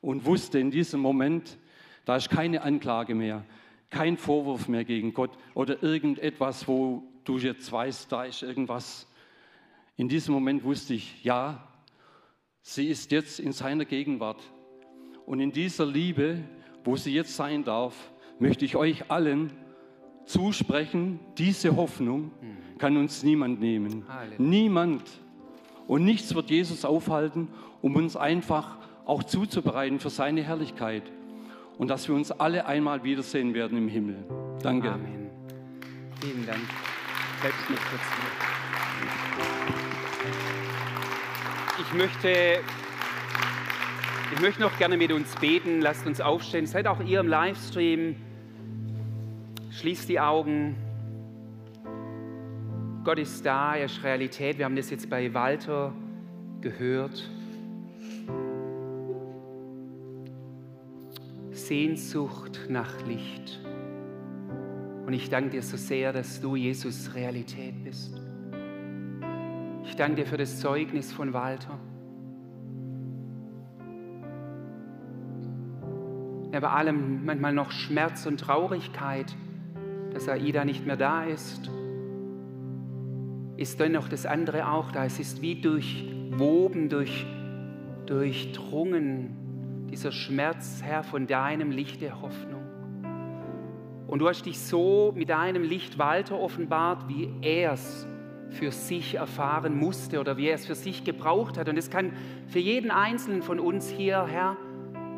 und 0.00 0.24
wusste 0.24 0.58
in 0.58 0.72
diesem 0.72 1.00
Moment, 1.00 1.56
da 2.04 2.16
ist 2.16 2.28
keine 2.28 2.62
Anklage 2.62 3.14
mehr, 3.14 3.44
kein 3.90 4.16
Vorwurf 4.16 4.66
mehr 4.66 4.84
gegen 4.84 5.14
Gott 5.14 5.30
oder 5.54 5.82
irgendetwas, 5.84 6.66
wo 6.66 7.04
du 7.24 7.38
jetzt 7.38 7.70
weißt, 7.70 8.10
da 8.10 8.24
ist 8.24 8.42
irgendwas 8.42 9.06
in 9.96 10.08
diesem 10.08 10.34
Moment 10.34 10.62
wusste 10.64 10.94
ich, 10.94 11.24
ja, 11.24 11.66
sie 12.62 12.88
ist 12.88 13.10
jetzt 13.12 13.40
in 13.40 13.52
seiner 13.52 13.84
Gegenwart. 13.84 14.42
Und 15.24 15.40
in 15.40 15.52
dieser 15.52 15.86
Liebe, 15.86 16.42
wo 16.84 16.96
sie 16.96 17.12
jetzt 17.12 17.34
sein 17.34 17.64
darf, 17.64 17.94
möchte 18.38 18.64
ich 18.64 18.76
euch 18.76 19.10
allen 19.10 19.52
zusprechen, 20.26 21.20
diese 21.38 21.76
Hoffnung 21.76 22.30
kann 22.78 22.96
uns 22.96 23.22
niemand 23.22 23.60
nehmen. 23.60 24.04
Halleluja. 24.08 24.38
Niemand. 24.38 25.02
Und 25.86 26.04
nichts 26.04 26.34
wird 26.34 26.50
Jesus 26.50 26.84
aufhalten, 26.84 27.48
um 27.80 27.96
uns 27.96 28.16
einfach 28.16 28.76
auch 29.06 29.22
zuzubereiten 29.22 30.00
für 30.00 30.10
seine 30.10 30.42
Herrlichkeit. 30.42 31.04
Und 31.78 31.88
dass 31.88 32.08
wir 32.08 32.14
uns 32.14 32.32
alle 32.32 32.66
einmal 32.66 33.04
wiedersehen 33.04 33.54
werden 33.54 33.78
im 33.78 33.88
Himmel. 33.88 34.16
Danke. 34.62 34.92
Amen. 34.92 35.30
Vielen 36.20 36.46
Dank. 36.46 36.60
Selbst 37.42 37.70
nicht 37.70 37.82
kurz 37.88 38.55
ich 41.78 41.92
möchte, 41.92 42.60
ich 44.32 44.40
möchte 44.40 44.62
noch 44.62 44.76
gerne 44.78 44.96
mit 44.96 45.12
uns 45.12 45.34
beten. 45.36 45.80
Lasst 45.80 46.06
uns 46.06 46.20
aufstehen. 46.20 46.66
Seid 46.66 46.86
auch 46.86 47.00
ihr 47.00 47.20
im 47.20 47.28
Livestream. 47.28 48.16
Schließt 49.70 50.08
die 50.08 50.20
Augen. 50.20 50.76
Gott 53.04 53.18
ist 53.18 53.44
da, 53.44 53.76
er 53.76 53.86
ist 53.86 54.02
Realität. 54.02 54.58
Wir 54.58 54.64
haben 54.64 54.76
das 54.76 54.90
jetzt 54.90 55.08
bei 55.10 55.32
Walter 55.32 55.92
gehört. 56.60 57.30
Sehnsucht 61.52 62.66
nach 62.68 63.06
Licht. 63.06 63.60
Und 65.06 65.12
ich 65.12 65.28
danke 65.28 65.50
dir 65.50 65.62
so 65.62 65.76
sehr, 65.76 66.12
dass 66.12 66.40
du, 66.40 66.56
Jesus, 66.56 67.14
Realität 67.14 67.84
bist. 67.84 68.25
Ich 69.96 69.98
danke 69.98 70.16
dir 70.16 70.26
für 70.26 70.36
das 70.36 70.60
Zeugnis 70.60 71.10
von 71.10 71.32
Walter. 71.32 71.78
Er 76.52 76.60
bei 76.60 76.68
allem 76.68 77.24
manchmal 77.24 77.54
noch 77.54 77.70
Schmerz 77.70 78.26
und 78.26 78.38
Traurigkeit, 78.38 79.34
dass 80.12 80.28
Aida 80.28 80.66
nicht 80.66 80.84
mehr 80.84 80.98
da 80.98 81.24
ist, 81.24 81.70
ist 83.56 83.80
dennoch 83.80 84.10
das 84.10 84.26
andere 84.26 84.70
auch 84.70 84.92
da. 84.92 85.06
Es 85.06 85.18
ist 85.18 85.40
wie 85.40 85.62
durchwoben, 85.62 86.90
durch, 86.90 87.24
durchdrungen, 88.04 89.86
dieser 89.90 90.12
Schmerz, 90.12 90.82
Herr, 90.84 91.04
von 91.04 91.26
deinem 91.26 91.70
Licht 91.70 92.02
der 92.02 92.20
Hoffnung. 92.20 92.66
Und 94.08 94.18
du 94.18 94.28
hast 94.28 94.44
dich 94.44 94.58
so 94.58 95.14
mit 95.16 95.30
deinem 95.30 95.62
Licht 95.62 95.96
Walter 95.98 96.38
offenbart, 96.38 97.08
wie 97.08 97.30
er 97.40 97.72
es 97.72 98.06
für 98.50 98.70
sich 98.70 99.16
erfahren 99.16 99.76
musste 99.76 100.20
oder 100.20 100.36
wie 100.36 100.48
er 100.48 100.54
es 100.54 100.66
für 100.66 100.74
sich 100.74 101.04
gebraucht 101.04 101.58
hat. 101.58 101.68
Und 101.68 101.76
es 101.76 101.90
kann 101.90 102.12
für 102.48 102.58
jeden 102.58 102.90
Einzelnen 102.90 103.42
von 103.42 103.60
uns 103.60 103.88
hier, 103.90 104.26
Herr, 104.26 104.56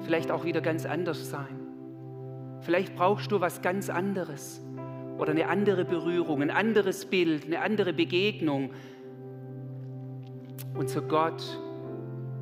vielleicht 0.05 0.31
auch 0.31 0.45
wieder 0.45 0.61
ganz 0.61 0.87
anders 0.87 1.31
sein. 1.31 1.61
Vielleicht 2.61 2.97
brauchst 2.97 3.31
du 3.31 3.41
was 3.41 3.63
ganz 3.63 3.89
anderes 3.89 4.63
oder 5.19 5.33
eine 5.33 5.49
andere 5.49 5.85
Berührung, 5.85 6.43
ein 6.43 6.51
anderes 6.51 7.07
Bild, 7.07 7.47
eine 7.47 7.61
andere 7.61 7.93
Begegnung. 7.93 8.71
Unser 10.75 11.03
Gott 11.03 11.43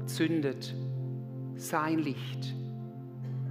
zündet 0.07 0.75
sein 1.57 1.99
Licht 1.99 2.55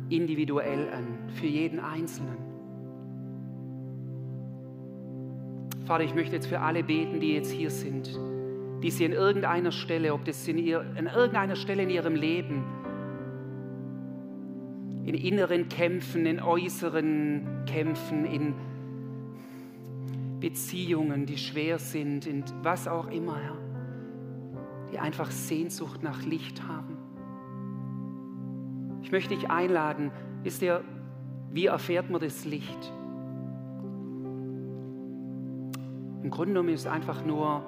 individuell 0.10 0.89
an, 0.93 1.17
für 1.34 1.48
jeden 1.48 1.80
Einzelnen. 1.80 2.55
Vater, 5.86 6.04
ich 6.04 6.15
möchte 6.15 6.36
jetzt 6.36 6.48
für 6.48 6.62
alle 6.62 6.84
beten, 6.84 7.19
die 7.19 7.34
jetzt 7.34 7.52
hier 7.52 7.69
sind, 7.69 8.19
die 8.82 8.89
sie 8.89 9.06
an 9.06 9.12
irgendeiner 9.12 9.71
Stelle, 9.71 10.13
ob 10.13 10.26
das 10.26 10.48
in 10.48 10.58
ihr, 10.58 10.80
an 10.80 11.06
irgendeiner 11.06 11.56
Stelle 11.56 11.84
in 11.84 11.91
ihrem 11.91 12.15
Leben, 12.15 12.63
in 15.06 15.13
inneren 15.13 15.69
Kämpfen, 15.69 16.26
in 16.26 16.41
äußeren 16.41 17.65
Kämpfen, 17.67 18.26
in 18.26 18.56
Beziehungen, 20.39 21.28
die 21.28 21.38
schwer 21.38 21.78
sind, 21.78 22.26
in 22.26 22.43
was 22.63 22.88
auch 22.88 23.12
immer, 23.12 23.38
Herr, 23.38 23.58
die 24.91 24.98
einfach 24.98 25.30
Sehnsucht 25.30 26.02
nach 26.02 26.24
Licht 26.24 26.63
haben. 26.67 26.98
Ich 29.04 29.12
möchte 29.12 29.36
dich 29.36 29.52
einladen, 29.52 30.10
wisst 30.41 30.63
ihr, 30.63 30.84
wie 31.52 31.67
erfährt 31.67 32.10
man 32.10 32.21
das 32.21 32.43
Licht? 32.43 32.91
Im 36.26 36.32
Grunde 36.32 36.54
genommen 36.54 36.70
ist 36.70 36.82
es 36.82 36.88
einfach 36.88 37.24
nur, 37.24 37.64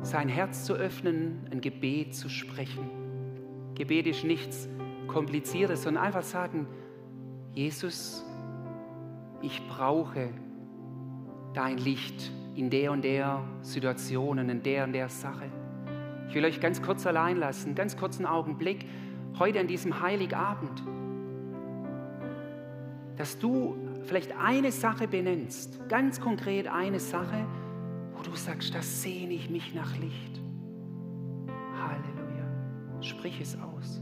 sein 0.00 0.30
Herz 0.30 0.64
zu 0.64 0.72
öffnen, 0.72 1.46
ein 1.50 1.60
Gebet 1.60 2.14
zu 2.14 2.30
sprechen. 2.30 2.88
Gebet 3.74 4.06
ist 4.06 4.24
nichts 4.24 4.66
Kompliziertes, 5.08 5.82
sondern 5.82 6.04
einfach 6.04 6.22
sagen, 6.22 6.66
Jesus, 7.52 8.24
ich 9.42 9.60
brauche 9.68 10.30
dein 11.52 11.76
Licht 11.76 12.32
in 12.54 12.70
der 12.70 12.92
und 12.92 13.04
der 13.04 13.42
Situation 13.60 14.38
und 14.38 14.48
in 14.48 14.62
der 14.62 14.84
und 14.84 14.94
der 14.94 15.10
Sache. 15.10 15.44
Ich 16.30 16.34
will 16.34 16.46
euch 16.46 16.60
ganz 16.60 16.80
kurz 16.80 17.06
allein 17.06 17.36
lassen, 17.36 17.74
ganz 17.74 17.98
kurzen 17.98 18.24
Augenblick, 18.24 18.86
heute 19.38 19.60
an 19.60 19.66
diesem 19.66 20.00
Heiligabend, 20.00 20.82
dass 23.18 23.38
du 23.38 23.76
vielleicht 24.04 24.34
eine 24.40 24.72
Sache 24.72 25.06
benennst, 25.06 25.86
ganz 25.90 26.22
konkret 26.22 26.68
eine 26.68 27.00
Sache, 27.00 27.44
wo 28.18 28.22
du 28.22 28.34
sagst, 28.34 28.74
das 28.74 29.02
sehne 29.02 29.32
ich 29.34 29.48
mich 29.48 29.74
nach 29.74 29.96
Licht. 29.96 30.40
Halleluja. 31.76 33.00
Sprich 33.00 33.40
es 33.40 33.56
aus. 33.56 34.00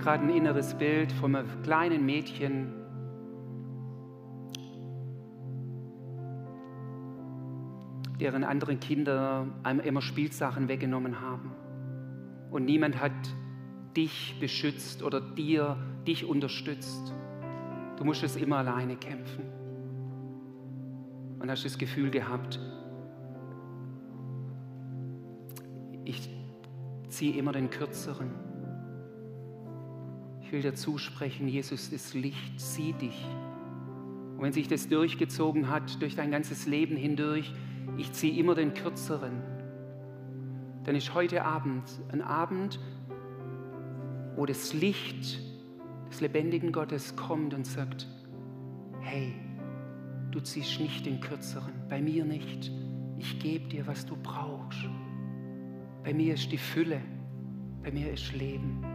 Gerade 0.00 0.24
ein 0.24 0.30
inneres 0.30 0.74
Bild 0.74 1.12
von 1.12 1.36
einem 1.36 1.62
kleinen 1.62 2.04
Mädchen, 2.06 2.72
deren 8.18 8.44
anderen 8.44 8.80
Kinder 8.80 9.46
immer 9.84 10.02
Spielsachen 10.02 10.68
weggenommen 10.68 11.20
haben. 11.20 11.52
Und 12.50 12.64
niemand 12.64 13.00
hat 13.00 13.12
dich 13.96 14.36
beschützt 14.40 15.02
oder 15.02 15.20
dir, 15.20 15.76
dich 16.06 16.24
unterstützt. 16.24 17.14
Du 17.96 18.04
musstest 18.04 18.36
immer 18.36 18.58
alleine 18.58 18.96
kämpfen. 18.96 19.44
Und 21.38 21.50
hast 21.50 21.64
das 21.64 21.78
Gefühl 21.78 22.10
gehabt, 22.10 22.60
ich 26.04 26.28
ziehe 27.08 27.36
immer 27.38 27.52
den 27.52 27.70
Kürzeren. 27.70 28.49
Ich 30.50 30.52
will 30.54 30.62
dir 30.62 30.74
zusprechen, 30.74 31.46
Jesus 31.46 31.90
ist 31.90 32.12
Licht, 32.12 32.60
sieh 32.60 32.92
dich. 32.94 33.24
Und 34.36 34.42
wenn 34.42 34.52
sich 34.52 34.66
das 34.66 34.88
durchgezogen 34.88 35.70
hat, 35.70 36.02
durch 36.02 36.16
dein 36.16 36.32
ganzes 36.32 36.66
Leben 36.66 36.96
hindurch, 36.96 37.52
ich 37.96 38.10
ziehe 38.10 38.36
immer 38.36 38.56
den 38.56 38.74
Kürzeren, 38.74 39.42
dann 40.82 40.96
ist 40.96 41.14
heute 41.14 41.44
Abend 41.44 41.84
ein 42.10 42.20
Abend, 42.20 42.80
wo 44.34 44.44
das 44.44 44.74
Licht 44.74 45.38
des 46.10 46.20
lebendigen 46.20 46.72
Gottes 46.72 47.14
kommt 47.14 47.54
und 47.54 47.64
sagt, 47.64 48.08
hey, 49.02 49.32
du 50.32 50.40
ziehst 50.40 50.80
nicht 50.80 51.06
den 51.06 51.20
Kürzeren, 51.20 51.74
bei 51.88 52.02
mir 52.02 52.24
nicht. 52.24 52.72
Ich 53.18 53.38
gebe 53.38 53.68
dir, 53.68 53.86
was 53.86 54.04
du 54.04 54.16
brauchst. 54.20 54.80
Bei 56.02 56.12
mir 56.12 56.34
ist 56.34 56.50
die 56.50 56.58
Fülle, 56.58 57.00
bei 57.84 57.92
mir 57.92 58.12
ist 58.12 58.34
Leben. 58.34 58.89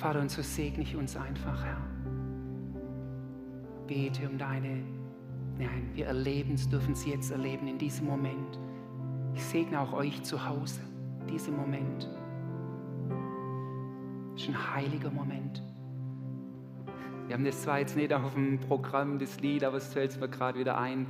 Vater, 0.00 0.20
und 0.20 0.30
so 0.30 0.40
segne 0.40 0.82
ich 0.82 0.96
uns 0.96 1.14
einfach, 1.14 1.62
Herr. 1.62 1.76
Bete 3.86 4.26
um 4.30 4.38
deine, 4.38 4.82
nein, 5.58 5.90
wir 5.92 6.06
erleben 6.06 6.54
es, 6.54 6.66
dürfen 6.66 6.92
es 6.92 7.04
jetzt 7.04 7.30
erleben 7.30 7.68
in 7.68 7.76
diesem 7.76 8.06
Moment. 8.06 8.58
Ich 9.34 9.44
segne 9.44 9.78
auch 9.78 9.92
euch 9.92 10.22
zu 10.22 10.42
Hause, 10.42 10.80
in 11.20 11.26
diesem 11.26 11.54
Moment. 11.54 12.08
Es 14.34 14.42
ist 14.44 14.48
ein 14.48 14.74
heiliger 14.74 15.10
Moment. 15.10 15.62
Wir 17.26 17.34
haben 17.34 17.44
das 17.44 17.60
zwar 17.60 17.80
jetzt 17.80 17.94
nicht 17.94 18.10
auf 18.10 18.32
dem 18.32 18.58
Programm, 18.58 19.18
das 19.18 19.38
Lied, 19.40 19.64
aber 19.64 19.76
es 19.76 19.92
fällt 19.92 20.18
mir 20.18 20.30
gerade 20.30 20.58
wieder 20.58 20.78
ein. 20.78 21.06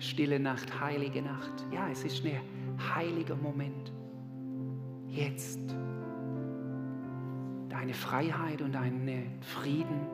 Stille 0.00 0.40
Nacht, 0.40 0.80
heilige 0.80 1.22
Nacht. 1.22 1.64
Ja, 1.72 1.88
es 1.90 2.02
ist 2.02 2.24
ein 2.24 2.40
heiliger 2.96 3.36
Moment. 3.36 3.92
Jetzt 5.06 5.60
deine 7.82 7.94
Freiheit 7.94 8.62
und 8.62 8.76
deinen 8.76 9.42
Frieden 9.42 10.06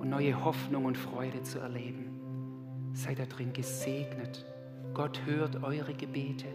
und 0.00 0.08
neue 0.08 0.42
Hoffnung 0.42 0.86
und 0.86 0.96
Freude 0.96 1.42
zu 1.42 1.58
erleben. 1.58 2.88
Seid 2.94 3.18
da 3.18 3.26
drin 3.26 3.52
gesegnet. 3.52 4.46
Gott 4.94 5.20
hört 5.26 5.62
eure 5.62 5.92
Gebete. 5.92 6.46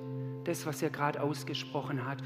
Das, 0.43 0.65
was 0.65 0.81
er 0.81 0.89
gerade 0.89 1.21
ausgesprochen 1.21 2.03
hat, 2.03 2.17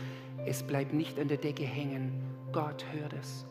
es 0.45 0.63
bleibt 0.63 0.93
nicht 0.93 1.19
an 1.19 1.27
der 1.27 1.35
Decke 1.35 1.65
hängen. 1.65 2.13
Gott 2.53 2.85
hört 2.93 3.11
es. 3.11 3.45